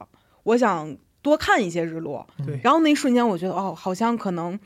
[0.43, 2.27] 我想多看一些日落。
[2.45, 2.59] 对。
[2.61, 4.59] 然后那一瞬间，我觉得哦，好像可能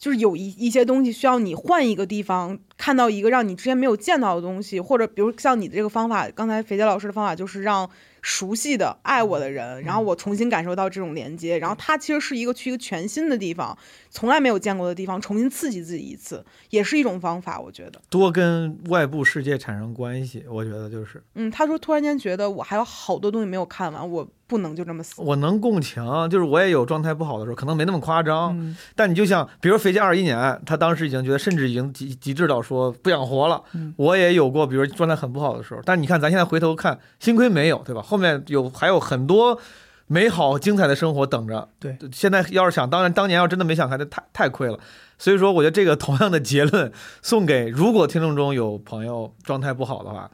[0.00, 7.88] 就是有一一些东西需要你换一个地方，看到一个让你之前没有见到的东西，或者比如像你的这个方法，刚才肥杰老师的方法就是让
[8.22, 11.58] 熟悉的爱我的人，然后我重新感受到这种连接。
[11.58, 13.76] 然后他其实是一个去一个全新的地方，
[14.08, 17.60] 从来没有见过的地方，重新刺激自己一次，也是一种方法。
[17.60, 25.22] 我觉得，多跟外部世界产生关系，我觉得就是嗯，他说突然间觉得我还有好多东西没有看完，我不能就这么死。
[25.22, 33.62] 我能共情，就是我也有状态不好的时候，可能没那么夸张，嗯但你就像，比如肥姐二一年，他当时已经觉得，甚至已经极极致到说不想活了。
[33.72, 38.02] 嗯我也有过，比如状态很不好的时候，但你看咱现在回头看，幸亏没有，对吧？
[38.02, 39.58] 后面有还有很多
[40.06, 41.66] 美好精彩的生活等着。
[41.80, 44.78] 对，现在要是想，当然当年要真的没想开，那太太亏了。
[45.18, 46.92] 所以说，我觉得这个同样的结论
[47.22, 50.28] 送给如果听众中有朋友状态不好的话，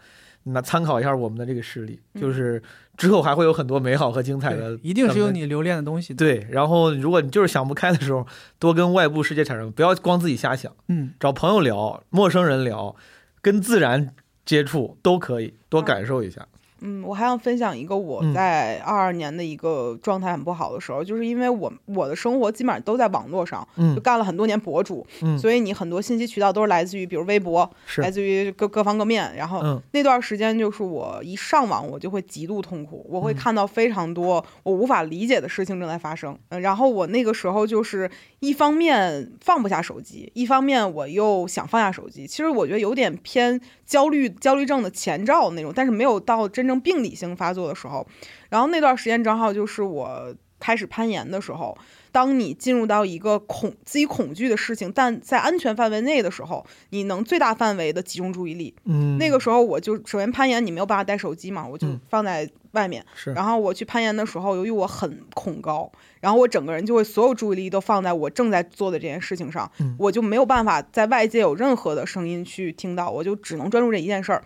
[0.52, 2.62] 那参考一下我们的这个事例，就是
[2.96, 8.26] 之后还会有很多美好和精彩的，，一定是有你留恋的东西的。，对，然后如果你就是想不开的时候，
[8.58, 12.94] 多跟外部世界产生，不要光自己瞎想，嗯，找朋友聊，陌生人聊，
[13.40, 16.46] 跟自然接触都可以，多感受一下。
[16.80, 29.34] 嗯，我还想分享一个我嗯在二二年的一个状态很不好的时候，就是因为我我的生活基本上都在网络上，就嗯干了很多年博主，嗯所以你很多信息渠道都是来自于比如微博，是来自于各各方各面。
[29.36, 36.38] 然后嗯那段时间就是我一上网，我就会极度痛苦，我嗯会看到非常多我无法理解的事情正在发生。
[36.50, 38.10] 嗯然后我那个时候就是
[38.40, 42.26] 一方面放不下手机，一方面我又想放下手机。
[42.26, 48.06] 其实我觉得有点偏焦虑焦虑症的前兆那种，但是没有到真正病理性发作的时候。
[48.50, 51.76] 然后那段时间正好就是我开始攀岩的时候。
[52.18, 58.74] 当你进入到一个恐自己恐惧的事情，但在安全范围内的时候，你能最大范围的集中注意力。
[58.86, 63.06] 嗯，那个时候我就首先攀岩，你没有办法带手机嘛，我就嗯放在外面。
[63.14, 65.88] 是然后我去攀岩的时候，由于我很恐高，
[66.20, 74.42] 然后我整个人就会所有注意力都放在我正在做的这件事情上，嗯我就没有办法在外界有任何的声音去听到，我就只能专注这一件事儿。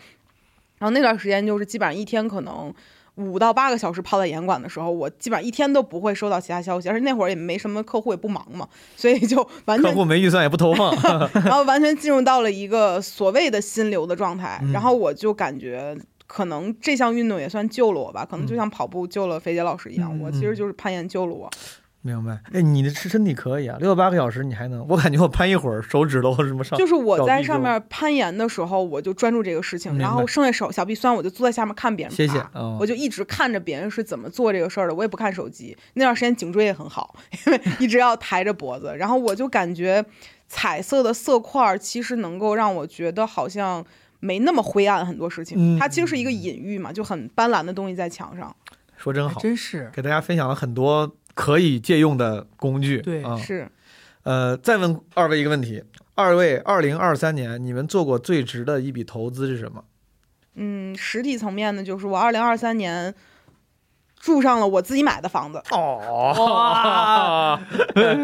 [0.79, 2.75] 然后那段时间就是基本上一天可能
[3.17, 9.37] 五到八个小时泡在严管的时候，我基本上一天都不会收到其他消息，而且那会儿也没什么客户也不忙嘛，所以就
[9.67, 10.97] 完全客全户没预算也不投放，
[11.45, 15.97] 然后完全进入到了一个所谓的心流的状态，嗯然后我就感觉
[16.27, 21.51] 可能这项运动也算救了我吧，可能就像跑步救了肥姐老师一样，嗯我其实就是攀岩救了我。
[22.03, 22.41] 明白？
[22.53, 32.17] 哎，你的身体可以啊，六到八个小时你还能，我感觉我攀一会儿手指头什么上，就是我在上面攀岩的时候，我就专注这个事情，然后剩下手小臂酸，我就坐在下面看别人爬。
[32.17, 35.77] 谢谢哦我就一直看着别人是怎么做这个事儿的，我也不看手机。
[35.95, 37.15] 那段时间颈椎也很好，
[37.47, 40.05] 因为 一直要抬着脖子，然后我就感觉
[40.49, 43.85] 彩色的色块儿其实能够让我觉得好像
[44.19, 45.57] 没那么灰暗，很多事情。
[45.59, 48.55] 嗯它其实是一个隐喻嘛，就很斑斓的东西在墙上。
[48.97, 49.91] 说真好，真是。
[49.93, 52.99] 给大家分享了很多可以借用的工具。
[52.99, 53.69] 对啊，是，
[54.23, 55.83] 呃，再问二位一个问题：
[56.15, 59.85] 二位，二零二三年你们做过最值的一笔投资是什么？
[60.55, 63.15] 嗯，实体层面呢，就是我二零二三年
[64.21, 67.59] 住上了我自己买的房子，哦，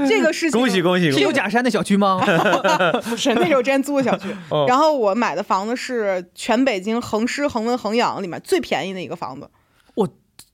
[0.07, 1.07] 这个事情恭喜恭喜！
[1.07, 1.25] 是恭喜！
[1.25, 2.21] 有假山的小区吗？
[3.09, 9.49] 不是那时候之前租的小区，哦然后我买的房子是全北京恒湿、恒温、恒养里面最便宜的一个房子。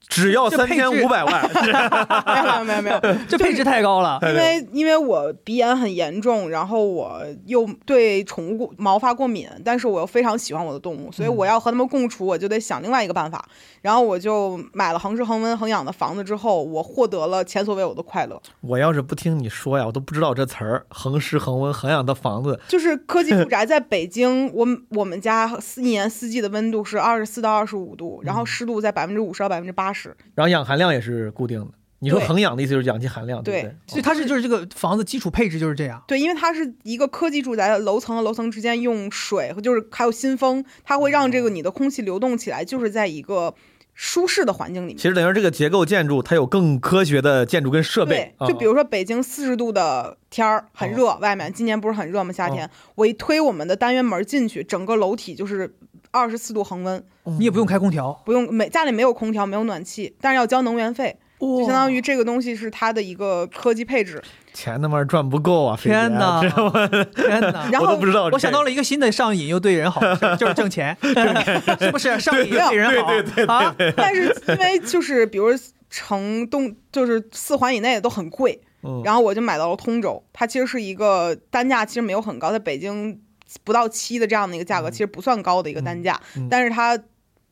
[0.09, 4.19] 只要三千五百万，没有没有没有， 这配置太高了。
[4.23, 13.45] 因为因为我鼻炎很严重，然后我又对宠物过毛发过敏，但是我又非常喜欢我的动物，所以我要和它们共处，我就得想另外一个办法。
[13.83, 20.87] 然后我就买了恒湿、恒温、恒氧的房子之后，我获得了前所未有的快乐，我要是不听你说呀，我都不知道这词儿。
[20.89, 30.15] 恒湿、恒温、恒氧的房子，就是科技住宅在北京，我我们家四一年四季的温度是二十四到二十五度，然后湿度在百分之五十到百分之八十。
[30.35, 31.69] 然后氧含量也是固定的。
[32.01, 33.77] 你说恒氧的意思就是氧气含量，对不对？
[33.87, 36.03] 所以它是就是这个房子基础配置就是这样。
[36.07, 43.55] 对，因为它是一个科技住宅，楼层和楼层之间用水和就是还有新风，它会让这个你的空气流动起来，就是在一个
[43.95, 44.97] 舒适的环境里面。
[44.99, 48.49] 其实等于这个结构建筑，它有更科学的建筑跟设备对，。
[48.49, 52.33] 就比如如说北京四十度的天儿很热，外面今年不是很热吗？
[52.33, 55.75] 夏天，我一推我们的单元门进去，整个楼体就是
[56.15, 64.23] 二十四度恒温，你也不用开空调，不用没家里没有空调，没有暖气，但是要交能源费，就就相当于这个东西是它的一个科技配置。
[64.53, 65.77] 钱他妈赚不够啊！
[65.77, 67.69] 天哪天哪！
[67.73, 68.29] 然后我 不知道。
[68.31, 70.01] 我想到了一个新的上瘾又对人好
[70.39, 72.21] 就是挣钱，是不是？
[72.21, 73.75] 上瘾又对人好对对对对啊！
[73.97, 75.49] 但是因为就是比如
[75.91, 83.21] 城东就是四环以内的都很贵，嗯，然后我就买到了通州，它其实是一个单价其实没有很高，在北京
[83.63, 86.99] 不到七的这样的一个价格，其实不算高的一个单价，嗯但是它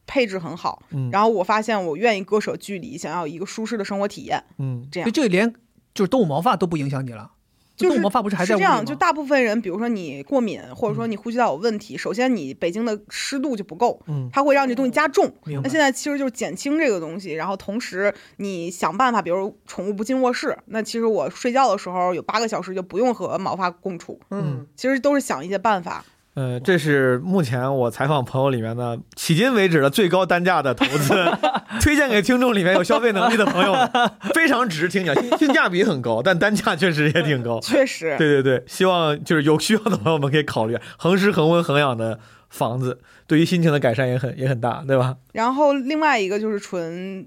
[0.06, 0.82] 配置很好。
[0.90, 5.12] 嗯然后我发现我愿意割舍距离，想要一个舒适的生活体验，嗯这样所以。
[5.12, 5.54] 这连
[5.94, 7.30] 就是动物毛发都不影响你了，
[7.76, 15.32] 就是毛发不是还在是这样，就大部分人，比如说你过敏，或者说你呼吸道有问题，首先你北京的湿度就不够，嗯它会让这东西加重。
[15.62, 26.04] 那现在其实就是减轻这个东西，然后同时你想办法，比如宠物不进卧室，那其实我睡觉的时候有八个小时就不用和毛发共处，嗯，其实都是想一些办法。
[26.34, 31.14] 呃，这是目前我采访朋友里面的迄今为止的最高单价的投资，
[31.78, 33.90] 推荐给听众里面有消费能力的朋友们，
[34.34, 37.60] 非常值听讲，性性价比很高，但单价确实也挺高。
[37.60, 42.18] 确实，对对对，希望就是有需要的朋友们可以考虑恒湿、恒温、恒氧的
[42.48, 45.16] 房子，对于心情的改善也很也很大，对吧？
[45.32, 47.26] 然后另外一个就是纯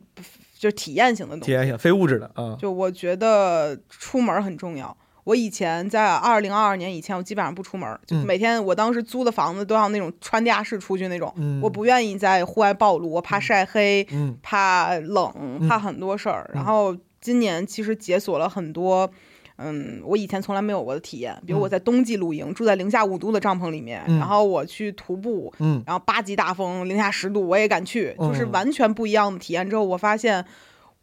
[0.58, 4.98] 就是体验型的东西，体验型非物质的啊，就我觉得出门很重要。
[5.26, 8.24] 我以前在二零二二年以前，我基本上不出门，就嗯。
[8.26, 11.60] 每天我当时租的房子都要那种穿地下室出去那种，嗯。
[11.62, 14.38] 我不愿意在户外暴露，我怕晒黑，嗯。
[14.42, 16.50] 怕冷，怕很多事儿。
[16.54, 19.10] 然后今年其实解锁了很多，
[19.56, 24.20] 嗯，我以前从来没有过的体验，比如我在冬季露营，住在零下五度的帐篷里面，嗯。
[24.20, 25.82] 然后我去徒步，嗯。
[25.88, 28.52] 然后八级大风，零下十度，我也敢去，就是嗯。
[28.52, 29.68] 完全不一样的体验。
[29.68, 30.46] 之后我发现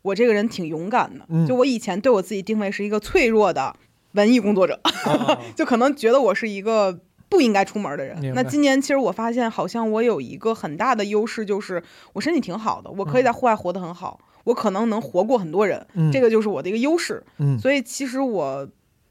[0.02, 1.44] 我这个人挺勇敢的，嗯。
[1.44, 3.74] 就我以前对我自己定位是一个脆弱的
[4.12, 6.98] 文艺工作者，啊 就可能觉得我是一个
[7.28, 8.34] 不应该出门的人。
[8.34, 11.82] 那今年其实我发现，好像我有一个很大的优势，就是
[12.12, 17.22] 我身体挺好的，我可以在户外活得很好，我可能能活过很多人，嗯这个就是我的一个优势。
[17.38, 18.68] 嗯所以其实我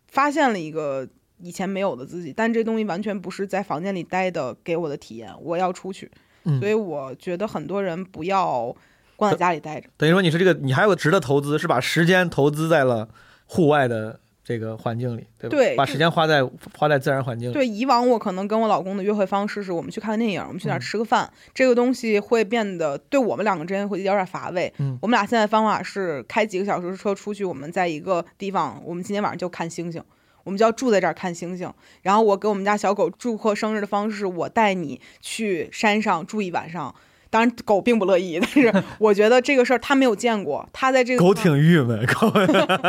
[0.08, 1.08] 发现了一个
[1.40, 6.12] 以前没有的自己，但这东西完全不是在房间里待的给我的体验，我要出去。
[6.44, 8.76] 嗯所以我觉得很多人不要
[9.16, 9.88] 光在家里待着。
[9.98, 13.10] 等于说你是这个，你还有个值得投资，是把时间投资在了
[13.46, 15.56] 户外的这个环境里，对吧？
[15.56, 16.44] 对把时间花在
[16.78, 17.54] 花在自然环境里。
[17.54, 24.74] 对，以往我可能跟我老公的约会方式是我们去看个电影，我们去哪儿嗯吃个饭，这个东西会变得对我们两个之间会有点乏味。
[24.80, 30.04] 嗯我们俩现在方法是开几个小时车出去，我们在一个地方，我们今天晚上就看星星。
[30.44, 31.72] 我们就要住在这儿看星星，
[32.02, 36.96] 然后我给我们家小狗祝贺生日的方式我带你去山上住一晚上。
[37.32, 42.32] 当然，狗并不乐意，但是我觉得这个事儿他没有见过，他在这个狗挺郁闷，狗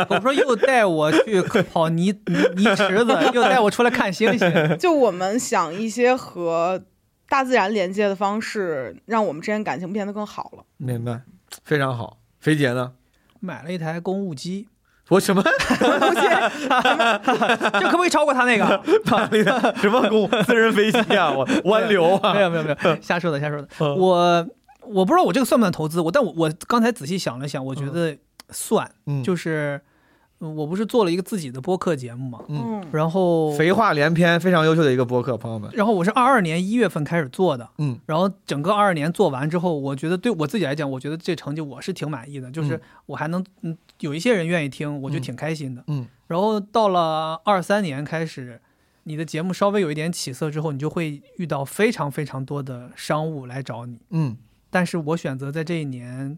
[0.09, 4.77] 我说又带我去跑泥泥泥池子，又带我出来看星星。
[4.77, 6.83] 就我们想一些和
[7.29, 10.65] 大自然连接的方式，让我们之间感情变得更好了。
[10.77, 11.21] 明白，
[11.63, 12.19] 非常好。
[12.39, 12.91] 肥姐呢？
[13.39, 14.67] 买了一台公务机，
[15.13, 15.43] 我什么
[17.79, 18.65] 这可不可以超过他那个？
[19.81, 21.29] 什么公私人飞机啊？
[21.31, 22.33] 我湾流啊？
[22.35, 23.67] 没有没有没有，瞎说的瞎说的。
[23.79, 24.47] 嗯我
[24.85, 28.17] 我不知道我这个算不算投资，我但我我刚才仔细想了想，我觉得
[28.49, 29.81] 算，嗯，就是嗯
[30.39, 35.71] 我不是做了一个自己的播客节目嘛，嗯然后肥话连篇，非常优秀的一个播客，朋友们。
[35.73, 45.83] 然后我是二二年一月份开始做的，嗯，然后整个二二年做完之后，我觉得对我自己来讲，我觉得这成绩我是挺满意的，就是嗯我还能嗯有一些人愿意听，我就嗯挺开心的。
[45.87, 48.59] 嗯然后到了二三年开始，
[49.03, 54.35] 你的节目稍微有一点起色之后，你就会遇到非常非常多的商务来找你，嗯
[54.69, 56.37] 但是我选择在这一年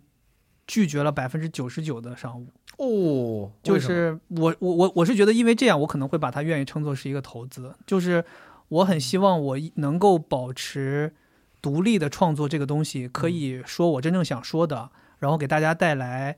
[0.68, 2.48] 拒绝了百分之九十九的商务。
[2.78, 7.74] 哦，就是我我我我是觉得，因为这样，我可能会把它愿意称作是一个投资。
[7.86, 8.24] 就是
[8.68, 11.14] 我很希望我能够保持
[11.62, 16.38] 独立的创作这个东西，可以说我真正想说的，然后给大家带来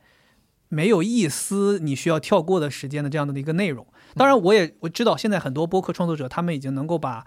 [0.70, 3.86] 没有一丝你需要跳过的时间的这样的一个内容。
[4.16, 7.26] 当然，我也我知道现在很多播客创作者他们已经能够把。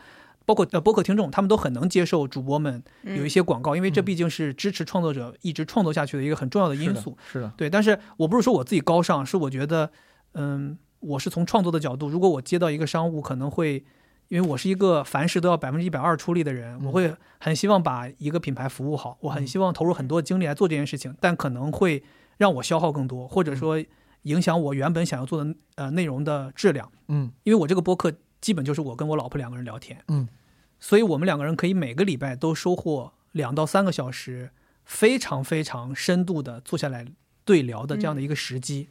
[0.51, 4.05] 包括呃播客听众，他们都很能接受主播们有一些广告，因为这嗯。
[4.11, 7.17] 毕竟是支持创作者一直创作下去的一个很重要的因是的素。
[7.31, 9.93] 是的，对，但是我不是说我自己高尚，是我觉得，
[10.33, 13.85] 嗯，我是从创作的角度，如果我接到一个商务，可能会，
[14.27, 22.03] 因为我是一个凡事都要百分之一百二出力的人，我会很希望把一个品牌服务好，我很希望投入很多精力来做这件事情，但可能会
[22.39, 23.81] 让我消耗更多，或者说
[24.23, 27.31] 影响我原本想要做的呃内容的质量，嗯。
[27.45, 30.27] 因为我这个播客基本就是我跟我老婆两个人聊天，嗯，
[30.81, 34.51] 所以我们两个人可以每个礼拜都收获两到三个小时
[34.85, 37.07] 非常非常深度的坐下来
[37.45, 38.89] 对聊的这样的一个时机。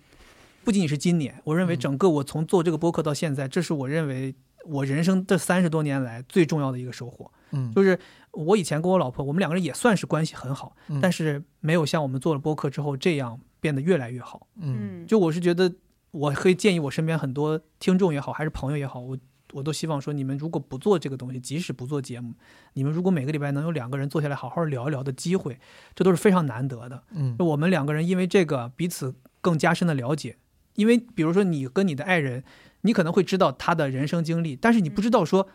[0.63, 4.35] 不仅仅是今年，我认为整个我从做这个播客到现在，这是我认为
[4.65, 7.31] 我人生这三十多年来最重要的一个收获。
[7.51, 7.97] 嗯就是
[8.31, 14.47] 我以前跟我老婆，我们两个人也算是关系很好，嗯但是没有像我们做了播客之后这样变得越来越好。
[14.57, 15.73] 嗯嗯，就我是觉得，
[16.11, 19.17] 我可以建议我身边很多听众也好，还是朋友也好，我
[19.53, 22.33] 我都希望说，你们如果不做这个东西，即使不做节目，
[22.73, 25.59] 你们如果每个礼拜能有两个人坐下来好好聊一聊的机会，
[25.95, 27.03] 这都是非常难得的。
[27.15, 30.37] 嗯我们两个人因为这个彼此更加深的了解，
[30.75, 32.43] 因为比如说你跟你的爱人，
[32.81, 35.47] 你可能会知道他的人生经历，但是你不知道说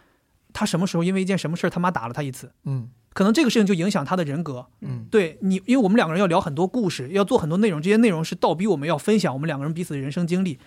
[0.52, 4.66] 他什么时候因为一件什么事儿他妈打了他一次，嗯可能这个事情就影响他的人格。
[4.80, 10.58] 嗯对你，因为我们两个人要聊很多故事，要做很多内容，这些内容是倒逼我们要分享我们两个人彼此的人生经历。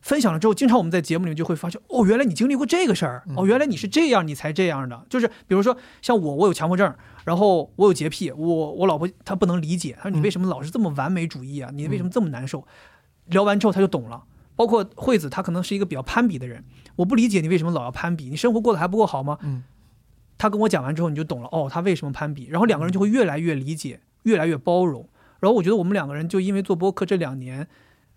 [0.00, 5.06] 分享了之后，经常我们在节目里面就会发现，哦，原来你经历过这个事儿，哦，原来你是这样，你才这样的。
[5.08, 6.94] 就是比如说，像我，我有强迫症，
[7.24, 11.70] 然后我有洁癖，我我老婆她不能理解，她说你为什么老是这么完美主义啊？
[11.74, 12.66] 你为什么这么难受？
[13.26, 14.24] 聊完之后她就懂了。
[14.56, 16.64] 包括惠子，她可能是一个比较攀比的人，
[16.96, 19.38] 我不理解你为什么老要攀比，你生活过得还不够好吗？
[19.42, 19.62] 嗯，
[20.36, 25.08] 她跟我讲完之后，你就懂了，哦，她为什么攀比，然后两个人就会越来越理解，越来越包容。
[25.38, 27.66] 然后我觉得我们两个人就因为做播客这两年，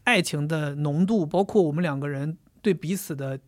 [0.04, 3.39] 爱情的浓度，包括我们两个人对彼此的，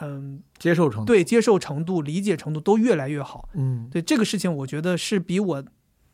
[0.00, 3.48] 嗯，接受程度，对接受程度、理解程度都越来越好。
[3.54, 5.64] 嗯对这个事情，我觉得是比我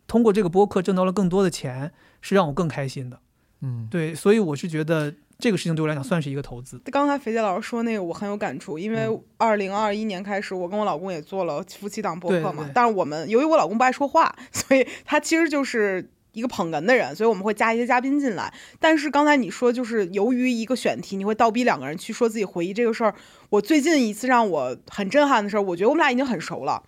[0.07, 3.21] 通过这个播客挣到了更多的钱，是让我更开心的。
[3.61, 6.81] 嗯对，所以我是觉得这个事情对我来讲算是一个投资。
[6.91, 12.65] 刚才肥姐老师说那个，我很有感触，因为嗯二零二一年开始，我跟我老公也做了夫妻档播客嘛。
[12.65, 18.53] 对对但是我们由于我老公不爱说话， 所以他其实就是一个捧哏的人，所以我们会加一些嘉宾进来。
[18.81, 23.15] 但是刚才你说，就是由于一个选题，你会倒逼两个人去说自己回忆这个事儿。
[23.51, 26.83] 我最近一次让我很震撼的事儿，我觉得我们俩已经很熟了。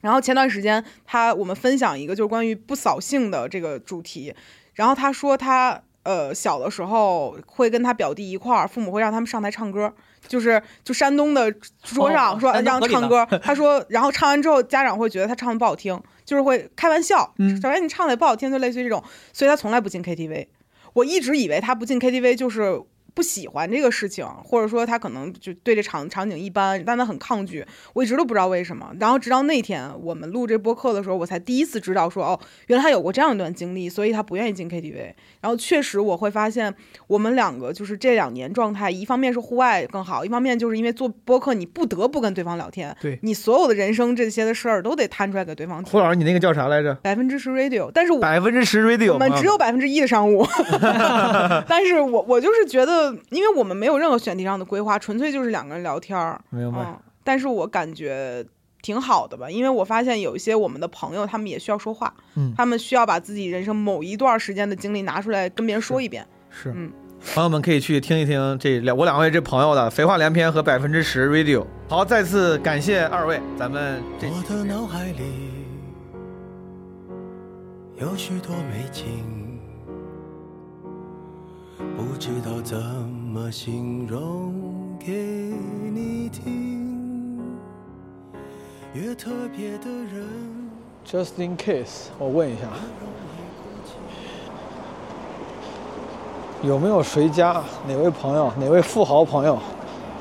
[0.00, 4.34] 然后前段时间他我们分享一个就是关于不扫兴的这个主题，
[4.74, 9.94] 然后他说他呃小的时候会跟他表弟一块儿，父母会让他们上台唱歌，
[10.26, 11.48] 就是就山东的
[11.84, 15.96] 桌上说让唱歌，他说然后唱完之后家长会觉得他唱的不好听，
[16.32, 19.04] 就是会开玩笑，嗯小白你唱的也不好听，就类似于这种，
[19.34, 20.46] 所以他从来不进 KTV。
[20.94, 22.80] 我一直以为他不进 KTV 就是
[23.14, 27.64] 不喜欢这个事情，或者说他可能就对这场场景一般，但他很抗拒。
[27.92, 28.90] 我一直都不知道为什么。
[28.98, 35.12] 然后直到那天我们录这播客的时候，我才第一次知道说，哦，原来他有过这样一段经历，所以他不愿意进 KTV。
[35.40, 36.74] 然后确实我会发现，
[37.06, 45.92] 我们两个就是这两年状态，一方面是户外更好，一方面就是因为做播客，你不得不跟对方聊天，对你所有的人生这些的事儿都得摊出来给对方听。
[45.92, 46.94] 胡老师，你那个叫啥来着？
[46.96, 50.46] 百分之十 radio，但是我百分之十 radio 我们只有百分之一的商务，
[51.66, 56.80] 但是我我就是觉得，因为我们没有任何选题上的规划，纯粹就是两个人聊天儿，明白。
[56.80, 58.44] 嗯，但是我感觉
[58.82, 66.92] 挺好的吧，因为我发现有一些我们的朋友，他们也需要说话，嗯他们需要把自己人生某一段时间的经历拿出来跟别人说一遍，是，嗯
[67.34, 71.64] 朋友们可以去听一听这两我两位这朋友的废话连篇和百分之十 radio。
[71.88, 75.22] 好，再次感谢二位，咱们这期我的脑海里
[78.00, 79.51] 有许多美景，不
[82.24, 84.54] 知道怎么形容
[84.96, 87.36] 给你听。
[88.94, 90.24] 越特别的人
[91.04, 92.62] ，just in case，我问一下，
[96.62, 99.58] 有没有谁家哪位朋友哪位富豪朋友，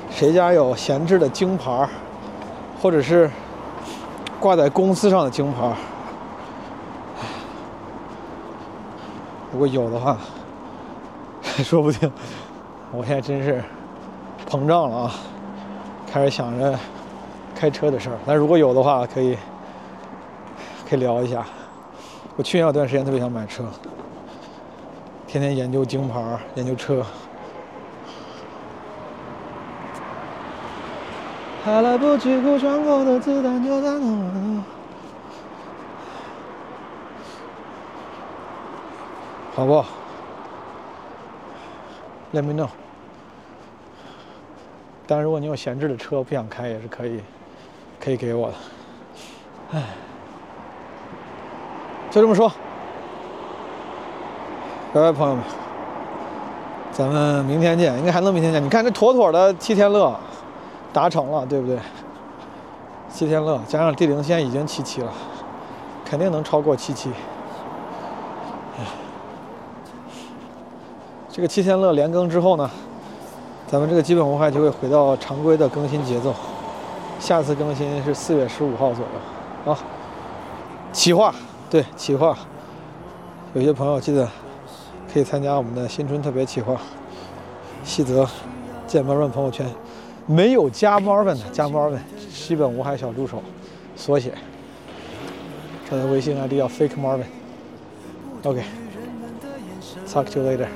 [0.10, 1.88] 谁家有闲置的京牌儿，
[2.82, 3.30] 或者是
[4.39, 5.76] 挂在公司上的京牌儿？
[9.54, 10.18] 如果有的话，
[11.64, 12.12] 说不定
[12.91, 13.64] 我现在真是
[14.49, 15.14] 膨胀了啊，
[16.12, 16.78] 开始想着
[17.56, 18.18] 开车的事儿。
[18.26, 19.38] 但如果有的话，可以
[20.89, 21.45] 可以聊一下。
[22.36, 23.64] 我去年有段时间特别想买车，
[25.28, 27.06] 天天研究京牌，研究车。
[31.64, 34.64] 还来不及鼓穿过的子弹就在那。
[39.54, 39.86] 好不
[42.34, 42.69] ？Let me know。
[45.07, 47.19] 当然，如果你有闲置的车不想开，也是可以，
[47.99, 48.53] 可以给我的。
[49.73, 49.84] 唉，
[52.09, 52.49] 就这么说。
[54.93, 55.43] 拜拜，朋友们，
[56.91, 58.63] 咱们明天见，应该还能明天见。
[58.63, 60.17] 你看这妥妥的七天乐
[60.93, 61.77] 达成了，对不对？
[63.09, 65.11] 七天乐加上地灵，现在已经七期了，
[66.05, 67.09] 肯定能超过七期。
[71.34, 72.69] 这个七天乐连更之后呢，
[73.65, 76.36] 咱们这个基本无害就会回到常规的更新节奏。
[77.21, 79.71] 下次更新是四月十五号左右。
[79.71, 79.79] 啊，
[80.91, 81.34] 企划，
[81.69, 82.38] 对企划，
[83.53, 84.27] 有些朋友记得
[85.13, 86.75] 可以参加我们的新春特别企划。
[87.86, 88.27] 细则
[88.86, 89.65] 见 Marvin 朋友圈，
[90.25, 91.99] 没有加 Marvin 的加 Marvin，
[92.34, 93.41] 基本无害小助手，
[93.95, 94.34] 缩写。
[95.89, 97.23] 他的微信 ID 叫 Fake Marvin。
[98.43, 100.67] OK，talk、to you later。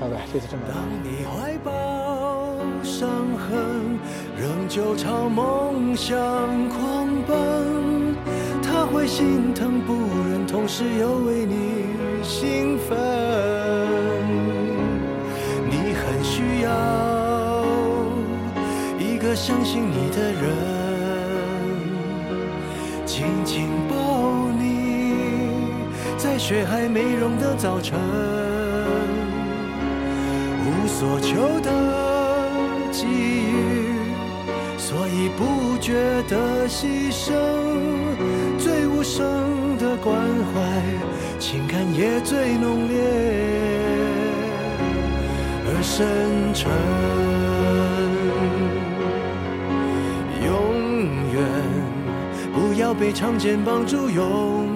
[0.00, 0.74] 拜拜，这次真没了。
[0.74, 3.98] 当你怀抱伤痕，
[4.34, 6.16] 仍旧朝梦想
[6.70, 8.16] 狂奔，
[8.62, 9.92] 他会心疼不
[10.30, 11.84] 忍，同时又为你
[12.22, 12.96] 兴奋。
[15.68, 17.62] 你很需要
[18.98, 20.50] 一个相信你的人，
[23.04, 25.14] 紧紧抱你，
[26.16, 28.00] 在雪还没融的早晨。
[30.70, 31.70] 无所求的
[32.92, 33.98] 给予，
[34.78, 37.34] 所以不觉得牺牲。
[38.56, 40.16] 最无声的关
[40.52, 40.60] 怀，
[41.40, 43.00] 情感也最浓烈
[45.66, 46.70] 而深沉。
[50.44, 50.48] 永
[51.32, 51.42] 远
[52.52, 54.69] 不要被长剑绑住，永。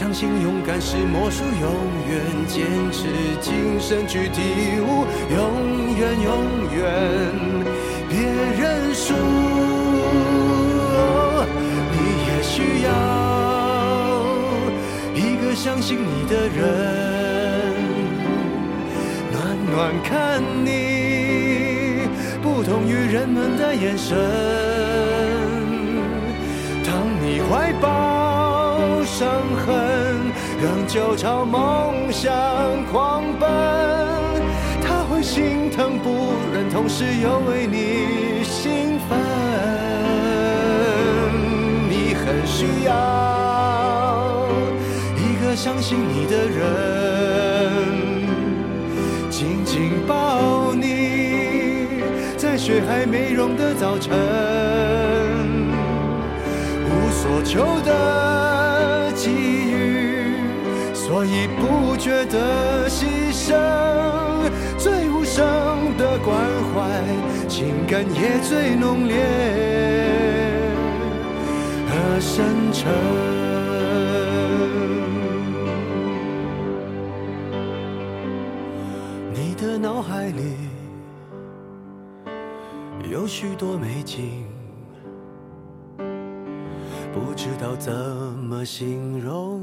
[0.00, 1.70] 相信勇敢是魔术，永
[2.08, 3.04] 远坚持
[3.38, 4.40] 精神去体
[4.80, 6.32] 悟，永远永
[6.74, 6.80] 远
[8.08, 8.16] 别
[8.58, 9.12] 认输。
[11.92, 11.96] 你
[12.26, 12.88] 也需要
[15.14, 17.74] 一个相信你的人，
[19.30, 22.08] 暖暖看你，
[22.40, 24.89] 不同于人们的眼神。
[29.10, 29.28] 伤
[29.66, 29.74] 痕，
[30.62, 32.32] 仍旧朝梦想
[32.90, 33.48] 狂奔。
[34.80, 39.18] 他会心疼不忍，同时又为你兴奋。
[41.88, 44.46] 你很需要
[45.16, 46.60] 一个相信你的人。
[49.28, 51.88] 紧紧抱你，
[52.36, 54.16] 在雪还没融的早晨，
[56.86, 57.90] 无所求的
[62.00, 63.54] 觉得牺牲。
[64.78, 66.34] 最无声的关
[66.72, 66.80] 怀，
[67.46, 69.14] 情感也最浓烈
[71.86, 72.90] 和深沉。
[79.34, 80.56] 你的脑海里
[83.10, 84.49] 有许多美景，
[87.50, 89.60] 知道怎么形容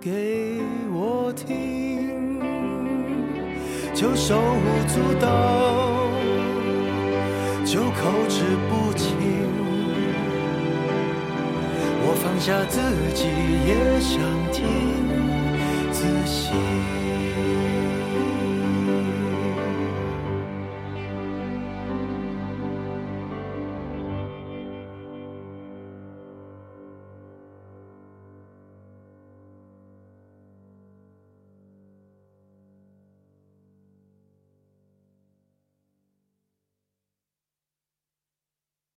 [0.00, 0.58] 给
[0.92, 2.40] 我听，
[3.94, 6.10] 就手舞足蹈，
[7.64, 9.14] 就口齿不清。
[12.02, 12.80] 我放下自
[13.14, 13.28] 己，
[13.68, 14.20] 也想
[14.52, 14.66] 听
[15.92, 16.50] 仔细。